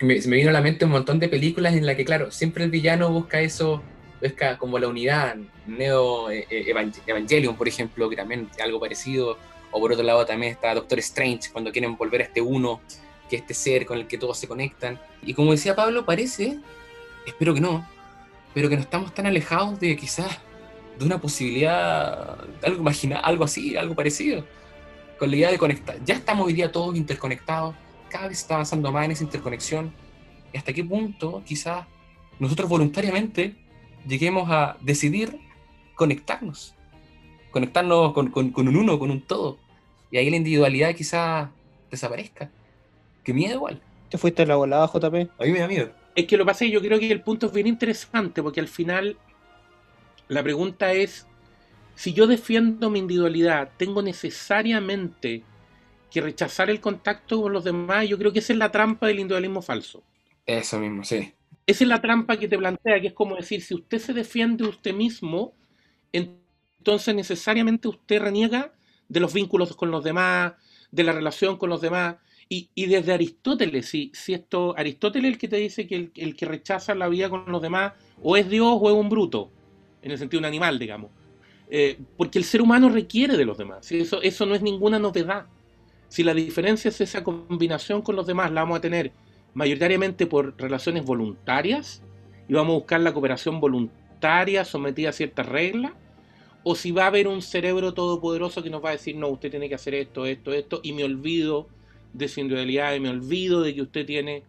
[0.02, 2.66] me, me vino a la mente un montón de películas en las que, claro, siempre
[2.66, 3.82] el villano busca eso,
[4.22, 9.38] busca como la unidad, Neo eh, eh, Evan- Evangelion, por ejemplo, que también algo parecido,
[9.72, 12.82] o por otro lado también está Doctor Strange, cuando quieren volver a este uno,
[13.30, 15.00] que es este ser con el que todos se conectan.
[15.24, 16.60] Y como decía Pablo, parece,
[17.26, 17.88] espero que no,
[18.54, 20.40] pero que no estamos tan alejados de quizás
[21.00, 22.84] de una posibilidad, algo
[23.24, 24.46] algo así, algo parecido
[25.18, 26.04] con la idea de conectar.
[26.04, 27.76] Ya estamos hoy día todos interconectados,
[28.10, 29.94] cada vez está avanzando más en esa interconexión.
[30.52, 31.86] ¿Y hasta qué punto quizás
[32.40, 33.56] nosotros voluntariamente
[34.08, 35.40] lleguemos a decidir
[35.96, 36.76] conectarnos?
[37.52, 39.60] Conectarnos con, con- con un uno, con un todo.
[40.12, 41.52] Y ahí la individualidad quizás
[41.92, 42.52] desaparezca.
[43.24, 43.82] Qué miedo igual.
[44.10, 45.30] Te fuiste a la volada, JP.
[45.40, 45.92] A mí me da miedo.
[46.16, 48.42] Es que lo que pasa es que yo creo que el punto es bien interesante,
[48.44, 49.20] porque al final
[50.28, 51.28] la pregunta es,
[51.96, 55.48] si yo defiendo mi individualidad, ¿tengo necesariamente
[56.12, 58.08] que rechazar el contacto con los demás?
[58.10, 60.04] Yo creo que esa es la trampa del individualismo falso.
[60.46, 61.34] Eso mismo, sí.
[61.66, 64.64] Esa es la trampa que te plantea, que es como decir, si usted se defiende
[64.66, 65.54] usted mismo,
[66.12, 66.41] entonces
[67.14, 68.74] necesariamente usted reniega
[69.08, 70.54] de los vínculos con los demás,
[70.92, 72.16] de la relación con los demás.
[72.50, 76.36] Y, desde Aristóteles, si, si esto, Aristóteles es el que te dice que el, el
[76.36, 79.50] que rechaza la vida con los demás o es Dios o es un bruto,
[80.02, 81.12] en el sentido de un animal, digamos.
[81.70, 83.86] Eh, porque el ser humano requiere de los demás.
[83.86, 85.46] Si Eso, eso no es ninguna novedad.
[86.10, 89.14] Si la diferencia es esa combinación con los demás, la vamos a tener
[89.54, 92.04] mayoritariamente por relaciones voluntarias
[92.50, 95.94] y vamos a buscar la cooperación voluntaria sometida a ciertas reglas,
[96.64, 99.50] o si va a haber un cerebro todopoderoso que nos va a decir, no, usted
[99.50, 101.68] tiene que hacer esto, esto, esto, y me olvido
[102.14, 104.44] de su individualidad, y me olvido de que usted tiene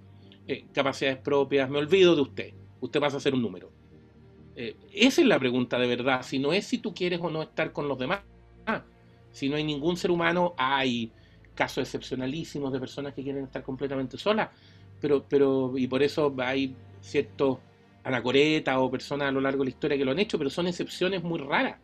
[0.46, 3.70] eh, capacidades propias, me olvido de usted, usted pasa a ser un número.
[4.56, 7.42] Eh, esa es la pregunta de verdad, si no es si tú quieres o no
[7.42, 8.20] estar con los demás,
[9.30, 11.10] si no hay ningún ser humano, hay
[11.54, 14.50] casos excepcionalísimos de personas que quieren estar completamente solas,
[15.00, 17.58] pero, pero, y por eso hay ciertos
[18.04, 20.66] anacoretas o personas a lo largo de la historia que lo han hecho, pero son
[20.66, 21.76] excepciones muy raras.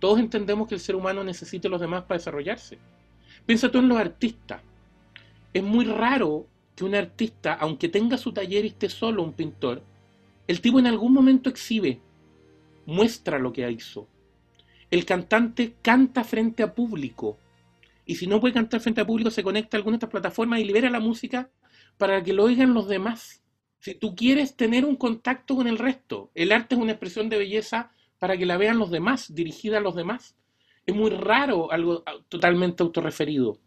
[0.00, 2.78] Todos entendemos que el ser humano necesita a los demás para desarrollarse.
[3.46, 4.62] Piensa tú en los artistas.
[5.52, 9.82] Es muy raro que un artista, aunque tenga su taller y esté solo, un pintor,
[10.48, 12.00] el tipo en algún momento exhibe,
[12.86, 14.08] muestra lo que hizo.
[14.90, 17.38] El cantante canta frente a público.
[18.06, 20.60] Y si no puede cantar frente a público, se conecta a alguna de estas plataformas
[20.60, 21.50] y libera la música
[21.98, 23.42] para que lo oigan los demás.
[23.78, 27.38] Si tú quieres tener un contacto con el resto, el arte es una expresión de
[27.38, 30.36] belleza para que la vean los demás, dirigida a los demás.
[30.86, 33.58] Es muy raro algo ah, totalmente autorreferido.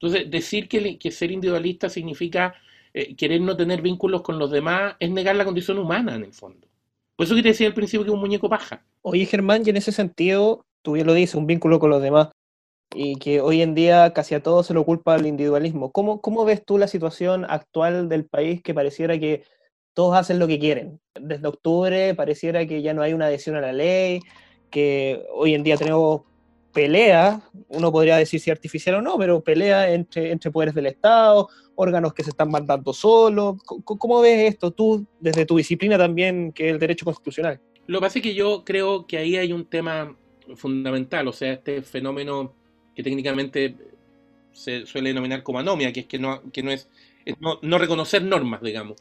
[0.00, 2.54] Entonces, decir que, ser individualista significa
[2.92, 6.32] eh, querer no tener vínculos con los demás es negar la condición humana, en el
[6.32, 6.66] fondo.
[7.14, 8.84] Por eso que te decía al principio que es un muñeco paja.
[9.02, 12.30] Oye, Germán, y en ese sentido, tú bien lo dices, un vínculo con los demás,
[12.94, 15.92] y que hoy en día casi a todos se lo culpa al individualismo.
[15.92, 19.44] ¿Cómo, ¿Cómo ves tú la situación actual del país que pareciera que
[19.94, 21.00] todos hacen lo que quieren?
[21.14, 24.20] Desde octubre pareciera que ya no hay una adhesión a la ley,
[24.70, 26.22] que hoy en día tenemos
[26.72, 31.48] pelea, uno podría decir si artificial o no, pero pelea entre, entre poderes del Estado,
[31.76, 33.62] órganos que se están mandando solos.
[33.64, 37.60] ¿Cómo, ¿Cómo ves esto tú desde tu disciplina también, que es el derecho constitucional?
[37.86, 40.16] Lo que pasa es que yo creo que ahí hay un tema
[40.56, 42.52] fundamental, o sea, este fenómeno
[42.94, 43.76] que técnicamente
[44.52, 46.88] se suele denominar como anomia, que es que no, que no es,
[47.62, 48.96] no reconocer normas, digamos.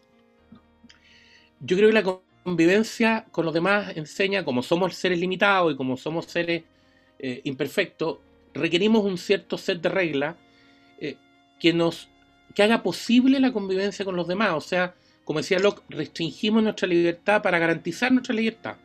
[1.59, 5.97] Yo creo que la convivencia con los demás enseña, como somos seres limitados y como
[5.97, 6.63] somos seres
[7.19, 8.17] eh, imperfectos,
[8.53, 10.35] requerimos un cierto set de reglas
[10.99, 11.17] eh,
[11.59, 12.09] que nos
[12.53, 14.53] que haga posible la convivencia con los demás.
[14.53, 18.75] O sea, como decía Locke, restringimos nuestra libertad para garantizar nuestra libertad.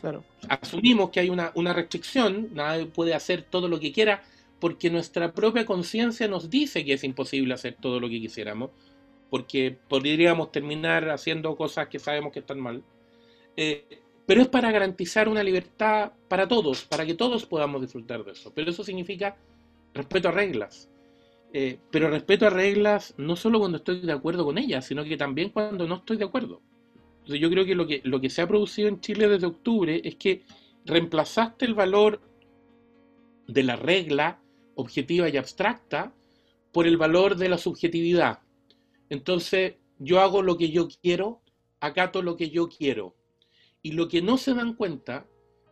[0.00, 0.24] Claro.
[0.48, 4.22] Asumimos que hay una, una restricción, nadie puede hacer todo lo que quiera,
[4.60, 8.70] porque nuestra propia conciencia nos dice que es imposible hacer todo lo que quisiéramos,
[9.36, 12.82] porque podríamos terminar haciendo cosas que sabemos que están mal.
[13.54, 13.84] Eh,
[14.24, 18.50] pero es para garantizar una libertad para todos, para que todos podamos disfrutar de eso.
[18.54, 19.36] Pero eso significa
[19.92, 20.88] respeto a reglas.
[21.52, 25.18] Eh, pero respeto a reglas no solo cuando estoy de acuerdo con ellas, sino que
[25.18, 26.62] también cuando no estoy de acuerdo.
[27.18, 30.00] Entonces yo creo que lo que, lo que se ha producido en Chile desde octubre
[30.02, 30.44] es que
[30.86, 32.22] reemplazaste el valor
[33.46, 34.40] de la regla
[34.76, 36.14] objetiva y abstracta
[36.72, 38.45] por el valor de la subjetividad.
[39.10, 41.42] Entonces yo hago lo que yo quiero,
[41.80, 43.14] acato lo que yo quiero.
[43.82, 45.26] Y lo que no se dan cuenta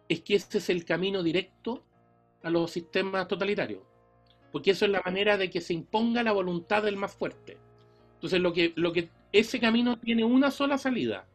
[0.09, 1.85] es que ese es el camino directo
[2.43, 3.83] a los sistemas totalitarios.
[4.53, 7.59] Porque eso es la manera de que se imponga la voluntad del más fuerte.
[8.15, 11.27] Entonces lo que, lo que ese camino tiene una sola salida.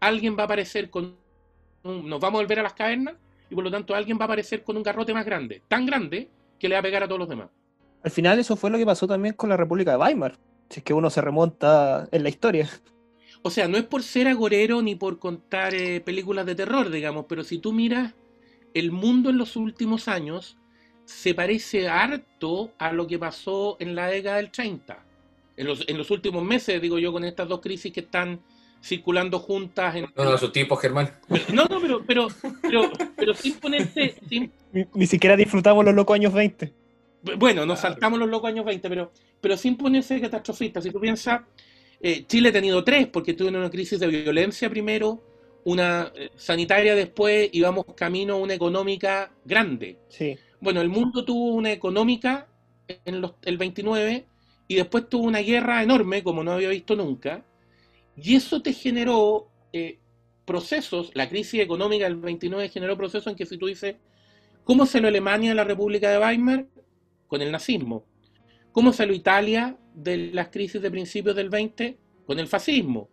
[0.00, 1.16] Alguien va a aparecer con
[1.84, 3.14] nos vamos a volver a las cavernas
[3.50, 6.30] y por lo tanto alguien va a aparecer con un garrote más grande, tan grande
[6.58, 7.50] que le va a pegar a todos los demás.
[8.02, 10.38] Al final eso fue lo que pasó también con la República de Weimar.
[10.74, 12.68] Si es que uno se remonta en la historia.
[13.42, 17.26] O sea, no es por ser agorero ni por contar eh, películas de terror, digamos,
[17.28, 18.12] pero si tú miras
[18.74, 20.56] el mundo en los últimos años,
[21.04, 24.98] se parece harto a lo que pasó en la década del 30.
[25.56, 28.40] En los, en los últimos meses, digo yo, con estas dos crisis que están
[28.82, 29.94] circulando juntas.
[29.94, 31.12] En, No, no, su tiempo, Germán.
[31.52, 32.26] no, no, pero, pero,
[32.62, 36.74] pero, pero sin ponerse, sin- Ni, ni siquiera disfrutamos los locos años 20.
[37.38, 40.80] Bueno, nos saltamos los locos años 20, pero, pero sin ponerse catastrofista.
[40.80, 41.42] Si tú piensas,
[42.00, 45.22] eh, Chile ha tenido tres, porque tuvo una crisis de violencia primero,
[45.64, 49.98] una eh, sanitaria después, y vamos camino a una económica grande.
[50.08, 50.36] Sí.
[50.60, 52.46] Bueno, el mundo tuvo una económica
[53.04, 54.26] en los, el 29
[54.68, 57.44] y después tuvo una guerra enorme, como no había visto nunca,
[58.16, 59.98] y eso te generó eh,
[60.44, 63.96] procesos, la crisis económica del 29 generó procesos en que si tú dices,
[64.64, 66.66] ¿cómo salió Alemania de la República de Weimar?
[67.34, 68.04] Con el nazismo.
[68.70, 71.98] ¿Cómo salió Italia de las crisis de principios del 20?
[72.24, 73.08] Con el fascismo.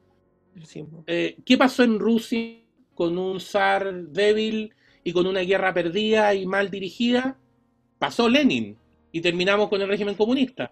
[1.07, 2.59] Eh, ¿Qué pasó en Rusia
[2.93, 7.39] con un zar débil y con una guerra perdida y mal dirigida?
[7.97, 8.77] Pasó Lenin
[9.11, 10.71] y terminamos con el régimen comunista.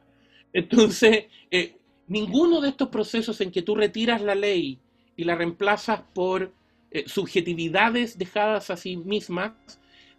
[0.53, 1.75] Entonces, eh,
[2.07, 4.77] ninguno de estos procesos en que tú retiras la ley
[5.15, 6.53] y la reemplazas por
[6.91, 9.53] eh, subjetividades dejadas a sí mismas,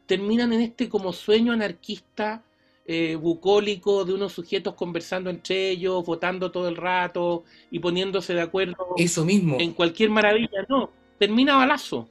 [0.07, 2.45] terminan en este como sueño anarquista
[2.93, 8.41] eh, bucólico de unos sujetos conversando entre ellos, votando todo el rato y poniéndose de
[8.41, 9.59] acuerdo Eso mismo.
[9.61, 12.09] en cualquier maravilla, no, termina balazo.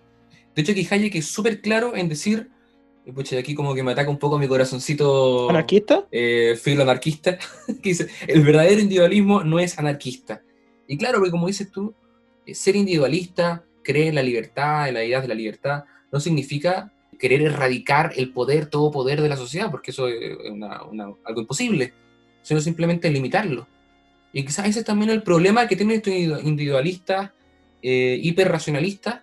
[0.56, 2.50] De hecho, que Hayek es súper claro en decir,
[3.06, 6.08] y pucha, aquí como que me ataca un poco mi corazoncito ¿Anarquista?
[6.14, 7.38] eh, filo anarquista,
[7.68, 10.44] que dice, el verdadero individualismo no es anarquista.
[10.88, 11.94] Y claro, porque como dices tú,
[12.46, 16.94] eh, ser individualista, creer en la libertad, en la idea de la libertad, no significa
[17.20, 20.82] querer erradicar el poder, todo poder de la sociedad, porque eso es una-
[21.26, 21.94] algo imposible,
[22.42, 23.68] sino simplemente limitarlo.
[24.32, 27.32] Y quizás ese es también el problema que tienen estos individu- individualistas
[27.82, 29.22] eh, hiperracionalistas,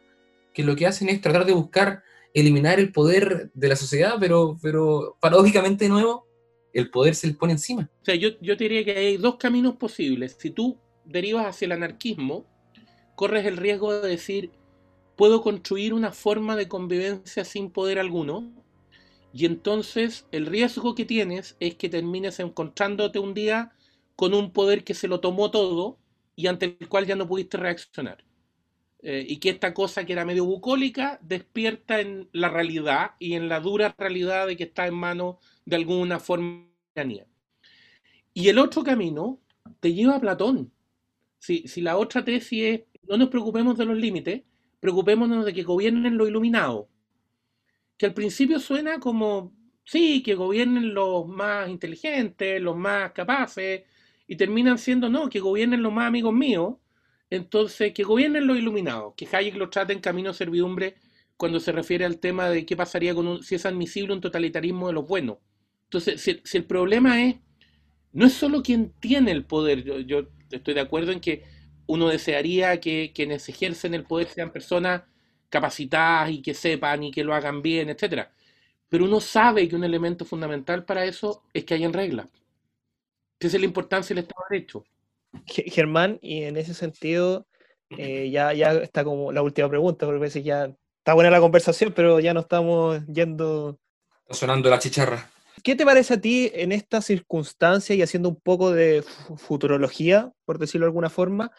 [0.55, 4.57] que lo que hacen es tratar de buscar eliminar el poder de la sociedad, pero,
[4.63, 6.27] pero paradójicamente nuevo,
[6.73, 7.91] el poder se les pone encima.
[8.01, 10.37] O sea, yo, yo diría que hay dos caminos posibles.
[10.39, 12.47] Si tú derivas hacia el anarquismo,
[13.15, 14.51] corres el riesgo de decir,
[15.17, 18.53] puedo construir una forma de convivencia sin poder alguno,
[19.33, 23.73] y entonces el riesgo que tienes es que termines encontrándote un día
[24.15, 25.99] con un poder que se lo tomó todo
[26.35, 28.25] y ante el cual ya no pudiste reaccionar.
[29.03, 33.49] Eh, y que esta cosa que era medio bucólica despierta en la realidad y en
[33.49, 37.27] la dura realidad de que está en manos de alguna forma de.
[38.33, 39.39] Y el otro camino
[39.81, 40.73] te lleva a Platón.
[41.39, 44.43] Si, si la otra tesis es no nos preocupemos de los límites,
[44.87, 46.87] preocupémonos de que gobiernen los iluminados.
[47.97, 49.53] Que al principio suena como,
[49.85, 53.83] sí, que gobiernen los más inteligentes, los más capaces,
[54.29, 56.77] y terminan siendo, no, que gobiernen los más amigos míos.
[57.31, 60.95] Entonces, que gobiernen los iluminados, que Hayek lo trata en Camino Servidumbre
[61.37, 64.87] cuando se refiere al tema de qué pasaría con un, si es admisible un totalitarismo
[64.87, 65.39] de los buenos.
[65.87, 67.37] Entonces, si, si el problema es,
[68.13, 71.43] no es solo quien tiene el poder, yo estoy de acuerdo en que
[71.87, 75.03] uno desearía que quienes ejercen el poder sean personas
[75.49, 78.33] capacitadas y que sepan y que lo hagan bien, etcétera.
[78.89, 82.29] Pero uno sabe que un elemento fundamental para eso es que hayan reglas.
[83.39, 84.85] Que esa es la importancia del Estado de Derecho.
[85.47, 87.47] Ge- Germán, y en ese sentido,
[87.91, 91.41] eh, ya, ya está como la última pregunta, porque a veces ya está buena la
[91.41, 93.79] conversación, pero ya no estamos yendo.
[94.23, 95.31] Está sonando la chicharra.
[95.67, 100.33] ¿Qué te parece a ti en esta circunstancia y haciendo un poco de fu- futurología,
[100.45, 101.51] por decirlo de alguna forma,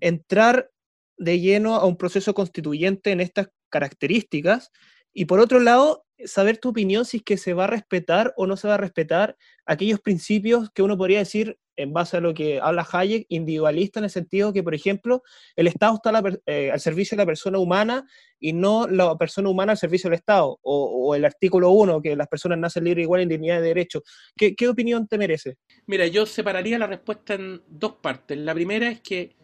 [0.00, 0.70] entrar
[1.16, 4.70] de lleno a un proceso constituyente en estas características?
[5.12, 8.46] Y por otro lado, saber tu opinión si es que se va a respetar o
[8.46, 12.34] no se va a respetar aquellos principios que uno podría decir, en base a lo
[12.34, 15.22] que habla Hayek, individualista en el sentido que, por ejemplo,
[15.56, 18.06] el Estado está la eh, al servicio de la persona humana
[18.40, 22.16] y no la persona humana al servicio del Estado, o, o el artículo 1, que
[22.16, 24.02] las personas nacen libres, igual en dignidad de derecho.
[24.36, 25.56] ¿Qué, qué opinión te merece?
[25.86, 28.36] Mira, yo separaría la respuesta en dos partes.
[28.38, 29.36] La primera es que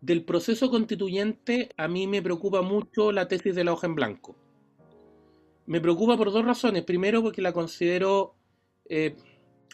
[0.00, 4.36] del proceso constituyente a mí me preocupa mucho la tesis de la hoja en blanco.
[5.66, 6.84] Me preocupa por dos razones.
[6.84, 8.34] Primero, porque la considero
[8.88, 9.16] eh,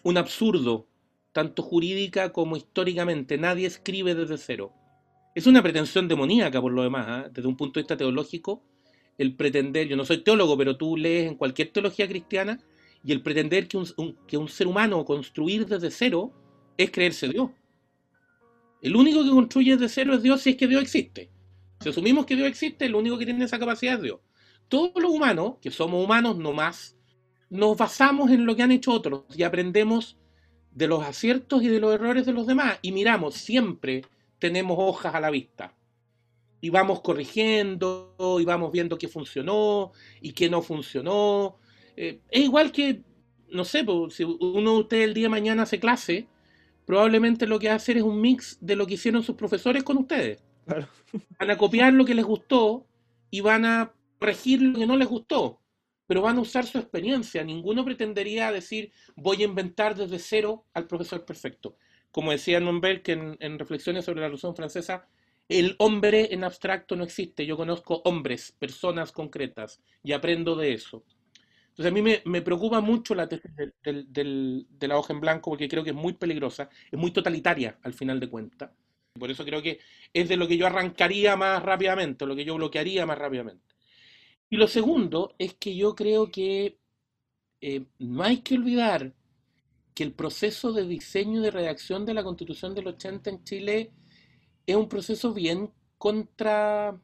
[0.02, 0.86] un absurdo,
[1.32, 3.38] tanto jurídica como históricamente.
[3.38, 4.72] Nadie escribe desde cero.
[5.34, 7.28] Es una pretensión demoníaca, por lo demás, ¿ah?
[7.32, 8.62] desde un punto de vista teológico,
[9.18, 12.60] el pretender, yo no soy teólogo, pero tú lees en cualquier teología cristiana,
[13.04, 16.32] y el pretender que un, un- que un ser humano construir desde cero
[16.76, 17.50] es creerse Dios.
[18.80, 21.30] El único que construye desde cero es Dios si es que Dios existe.
[21.80, 24.20] Si asumimos que Dios existe, el único que tiene esa capacidad es Dios.
[24.68, 26.96] todos los humanos, que somos humanos no más,
[27.50, 30.16] nos basamos en lo que han hecho otros y aprendemos
[30.74, 34.02] de los aciertos y de los errores de los demás y miramos, siempre
[34.38, 35.74] tenemos hojas a la vista
[36.62, 41.56] y vamos corrigiendo y vamos viendo qué funcionó y qué no funcionó.
[41.96, 43.02] Eh, es igual que,
[43.50, 46.28] no sé, pues, si uno de ustedes el día de mañana hace clase,
[46.86, 49.82] probablemente lo que va a hacer es un mix de lo que hicieron sus profesores
[49.82, 50.38] con ustedes.
[50.64, 50.86] Claro.
[51.38, 52.86] Van a copiar lo que les gustó
[53.28, 55.60] y van a corregir lo que no les gustó,
[56.12, 57.42] pero van a usar su experiencia.
[57.42, 61.78] Ninguno pretendería decir voy a inventar desde cero al profesor perfecto.
[62.10, 65.08] Como decía Nürnberg en, en Reflexiones sobre la Revolución Francesa,
[65.48, 67.46] el hombre en abstracto no existe.
[67.46, 71.02] Yo conozco hombres, personas concretas, y aprendo de eso.
[71.70, 75.50] Entonces a mí me, preocupa mucho la tesis del- del- de la hoja en blanco
[75.50, 78.70] porque creo que es muy peligrosa, es muy totalitaria al final de cuentas.
[79.18, 79.80] Por eso creo que
[80.12, 83.71] es de lo que yo arrancaría más rápidamente, lo que yo bloquearía más rápidamente.
[84.52, 86.78] Y lo segundo es que yo creo que
[87.62, 89.14] eh, no hay que olvidar
[89.94, 93.92] que el proceso de diseño y de redacción de la Constitución del 80 en Chile
[94.66, 97.00] es un proceso bien contra,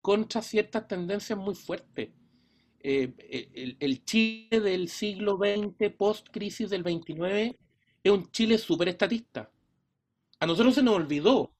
[0.00, 2.10] contra ciertas tendencias muy fuertes.
[2.78, 7.58] Eh, el, Chile del siglo XX, post-crisis del 29,
[8.04, 9.50] es un Chile súper estatista.
[10.38, 11.53] A nosotros se nos olvidó.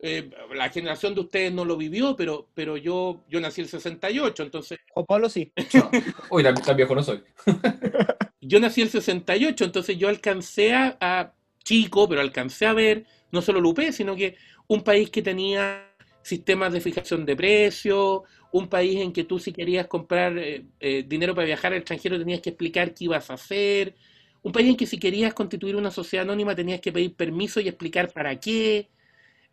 [0.00, 3.70] Eh, la generación de ustedes no lo vivió, pero, pero yo, yo nací en el
[3.70, 5.52] 68, entonces Juan Pablo sí.
[6.30, 7.22] Uy, tan, tan viejo no soy.
[8.40, 11.32] yo nací en el 68, entonces yo alcancé a, a-
[11.62, 14.36] chico, pero alcancé a ver, no solo Lupe, sino que
[14.66, 15.90] un país que tenía
[16.22, 18.20] sistemas de fijación de precios,
[18.52, 22.18] un país en que tú si querías comprar eh, eh, dinero para viajar al extranjero
[22.18, 23.94] tenías que explicar qué ibas a hacer,
[24.42, 27.68] un país en que si querías constituir una sociedad anónima tenías que pedir permiso y
[27.68, 28.90] explicar para qué,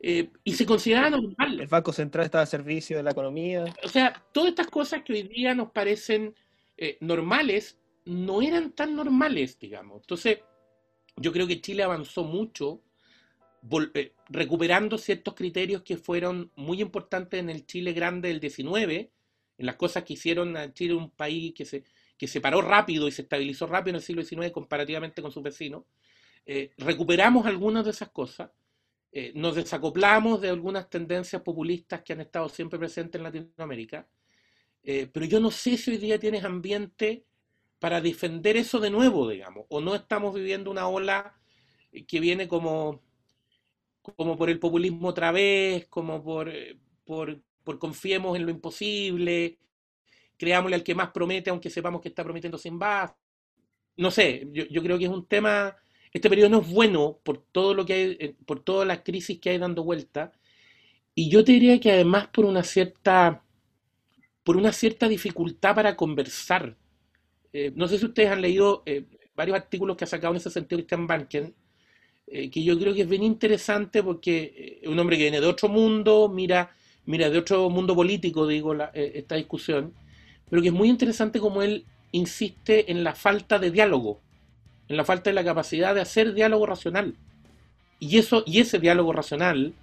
[0.04, 1.62] eh, y se consideraba normal.
[1.62, 3.66] El Banco Central estaba al servicio de la economía.
[3.84, 6.34] O sea, todas estas cosas que hoy día nos parecen
[6.76, 10.02] eh, normales, no eran tan normales, digamos.
[10.02, 10.40] Entonces,
[11.18, 12.82] yo creo que Chile avanzó mucho
[13.94, 19.12] eh, recuperando ciertos criterios que fueron muy importantes en el Chile grande del 19,
[19.60, 21.84] en las cosas que hicieron a Chile un país que se,
[22.18, 25.44] que se paró rápido y se estabilizó rápido en el siglo XIX comparativamente con sus
[25.44, 25.84] vecinos.
[26.80, 28.50] Recuperamos algunas de esas cosas,
[29.12, 34.08] eh, nos desacoplamos de algunas tendencias populistas que han estado siempre presentes en Latinoamérica,
[34.84, 37.26] eh, pero yo no sé si hoy día tienes ambiente
[37.80, 41.36] para defender eso de nuevo, digamos, o no estamos viviendo una ola
[42.08, 43.02] que viene como,
[44.02, 47.42] como por el populismo otra vez, como por, eh, por,
[47.80, 49.60] confiemos en lo imposible,
[50.38, 53.16] creámosle al que más promete, aunque sepamos que está prometiendo sin base.
[53.98, 55.76] No sé, yo, yo creo que es un tema,
[56.14, 59.40] este periodo no es bueno por todo lo que hay, eh, por todas las crisis
[59.40, 60.34] que hay dando vuelta,
[61.16, 63.44] y yo te diría que además por una cierta,
[64.44, 66.76] por una cierta dificultad para conversar.
[67.54, 69.06] Eh, no sé si ustedes han leído eh,
[69.36, 71.54] varios artículos que ha sacado en ese sentido Christian Banken,
[72.32, 75.68] que yo creo que es bien interesante porque es un hombre que viene de otro
[75.68, 76.74] mundo, mira,
[77.06, 79.94] mira de otro mundo político, digo, la- esta discusión,
[80.50, 84.22] pero que es muy interesante como él insiste en la falta de diálogo,
[84.92, 87.16] en la falta de la capacidad de hacer diálogo racional.
[88.00, 89.74] Y, eso, y ese diálogo racional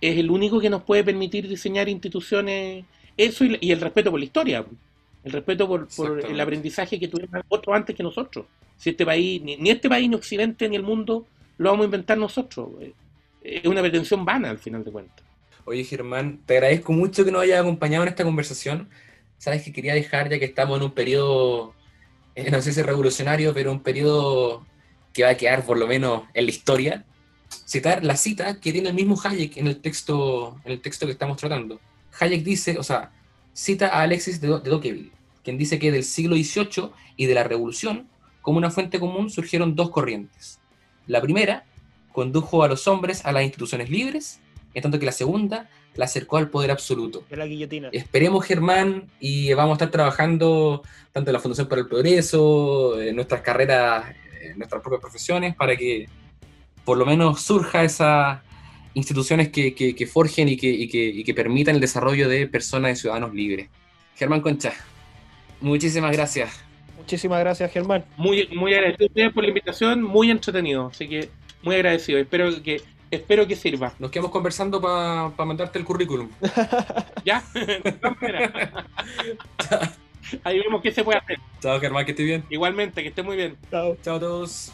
[0.00, 2.84] es el único que nos puede permitir diseñar instituciones,
[3.16, 4.64] eso y, y el respeto por la historia,
[5.24, 8.46] el respeto por, por el aprendizaje que tuvieron otros antes que nosotros.
[8.76, 11.26] Si este país, ni, ni este país, ni Occidente, ni el mundo,
[11.58, 12.68] lo vamos a inventar nosotros.
[12.80, 12.92] Eh,
[13.42, 15.24] Es una pretensión vana al final de cuentas.
[15.64, 18.88] Oye, Germán, te agradezco mucho que nos hayas acompañado en esta conversación.
[19.38, 21.74] Sabes que quería dejar, ya que estamos en un periodo,
[22.34, 24.64] eh, no sé si revolucionario, pero un periodo
[25.12, 27.04] que va a quedar por lo menos en la historia,
[27.66, 31.12] citar la cita que tiene el mismo Hayek en el texto, en el texto que
[31.12, 31.80] estamos tratando.
[32.18, 33.12] Hayek dice, o sea,
[33.52, 35.12] cita a Alexis de, de Tocqueville,
[35.44, 38.08] quien dice que del siglo XVIII y de la Revolución,
[38.40, 40.58] como una fuente común, surgieron dos corrientes.
[41.06, 41.64] La primera
[42.12, 44.40] condujo a los hombres a las instituciones libres,
[44.74, 47.24] en tanto que la segunda la acercó al poder absoluto.
[47.28, 47.90] De la guillotina.
[47.92, 53.14] Esperemos, Germán, y vamos a estar trabajando tanto en la Fundación para el Progreso, en
[53.14, 54.06] nuestras carreras,
[54.42, 56.06] en nuestras propias profesiones, para que
[56.84, 58.40] por lo menos surja esas
[58.94, 62.46] instituciones que, que- que forjen y que, y que- y que permitan el desarrollo de
[62.46, 63.68] personas y ciudadanos libres.
[64.16, 64.72] Germán Concha,
[65.60, 66.60] muchísimas gracias.
[66.96, 68.04] Muchísimas gracias, Germán.
[68.16, 70.86] Muy, muy agradecido a ustedes por la invitación, muy entretenido.
[70.86, 71.28] Así que
[71.62, 72.18] muy agradecido.
[72.18, 72.80] Espero que,
[73.12, 73.92] espero que sirva.
[73.98, 76.28] Nos quedamos conversando para mandarte el currículum.
[77.24, 77.44] ¿Ya?
[80.44, 81.38] Ahí vemos qué se puede hacer.
[81.60, 82.44] Chao, Germán, que estés bien.
[82.48, 83.56] Igualmente, que esté muy bien.
[83.70, 83.96] Chao.
[84.02, 84.72] Chao a todos.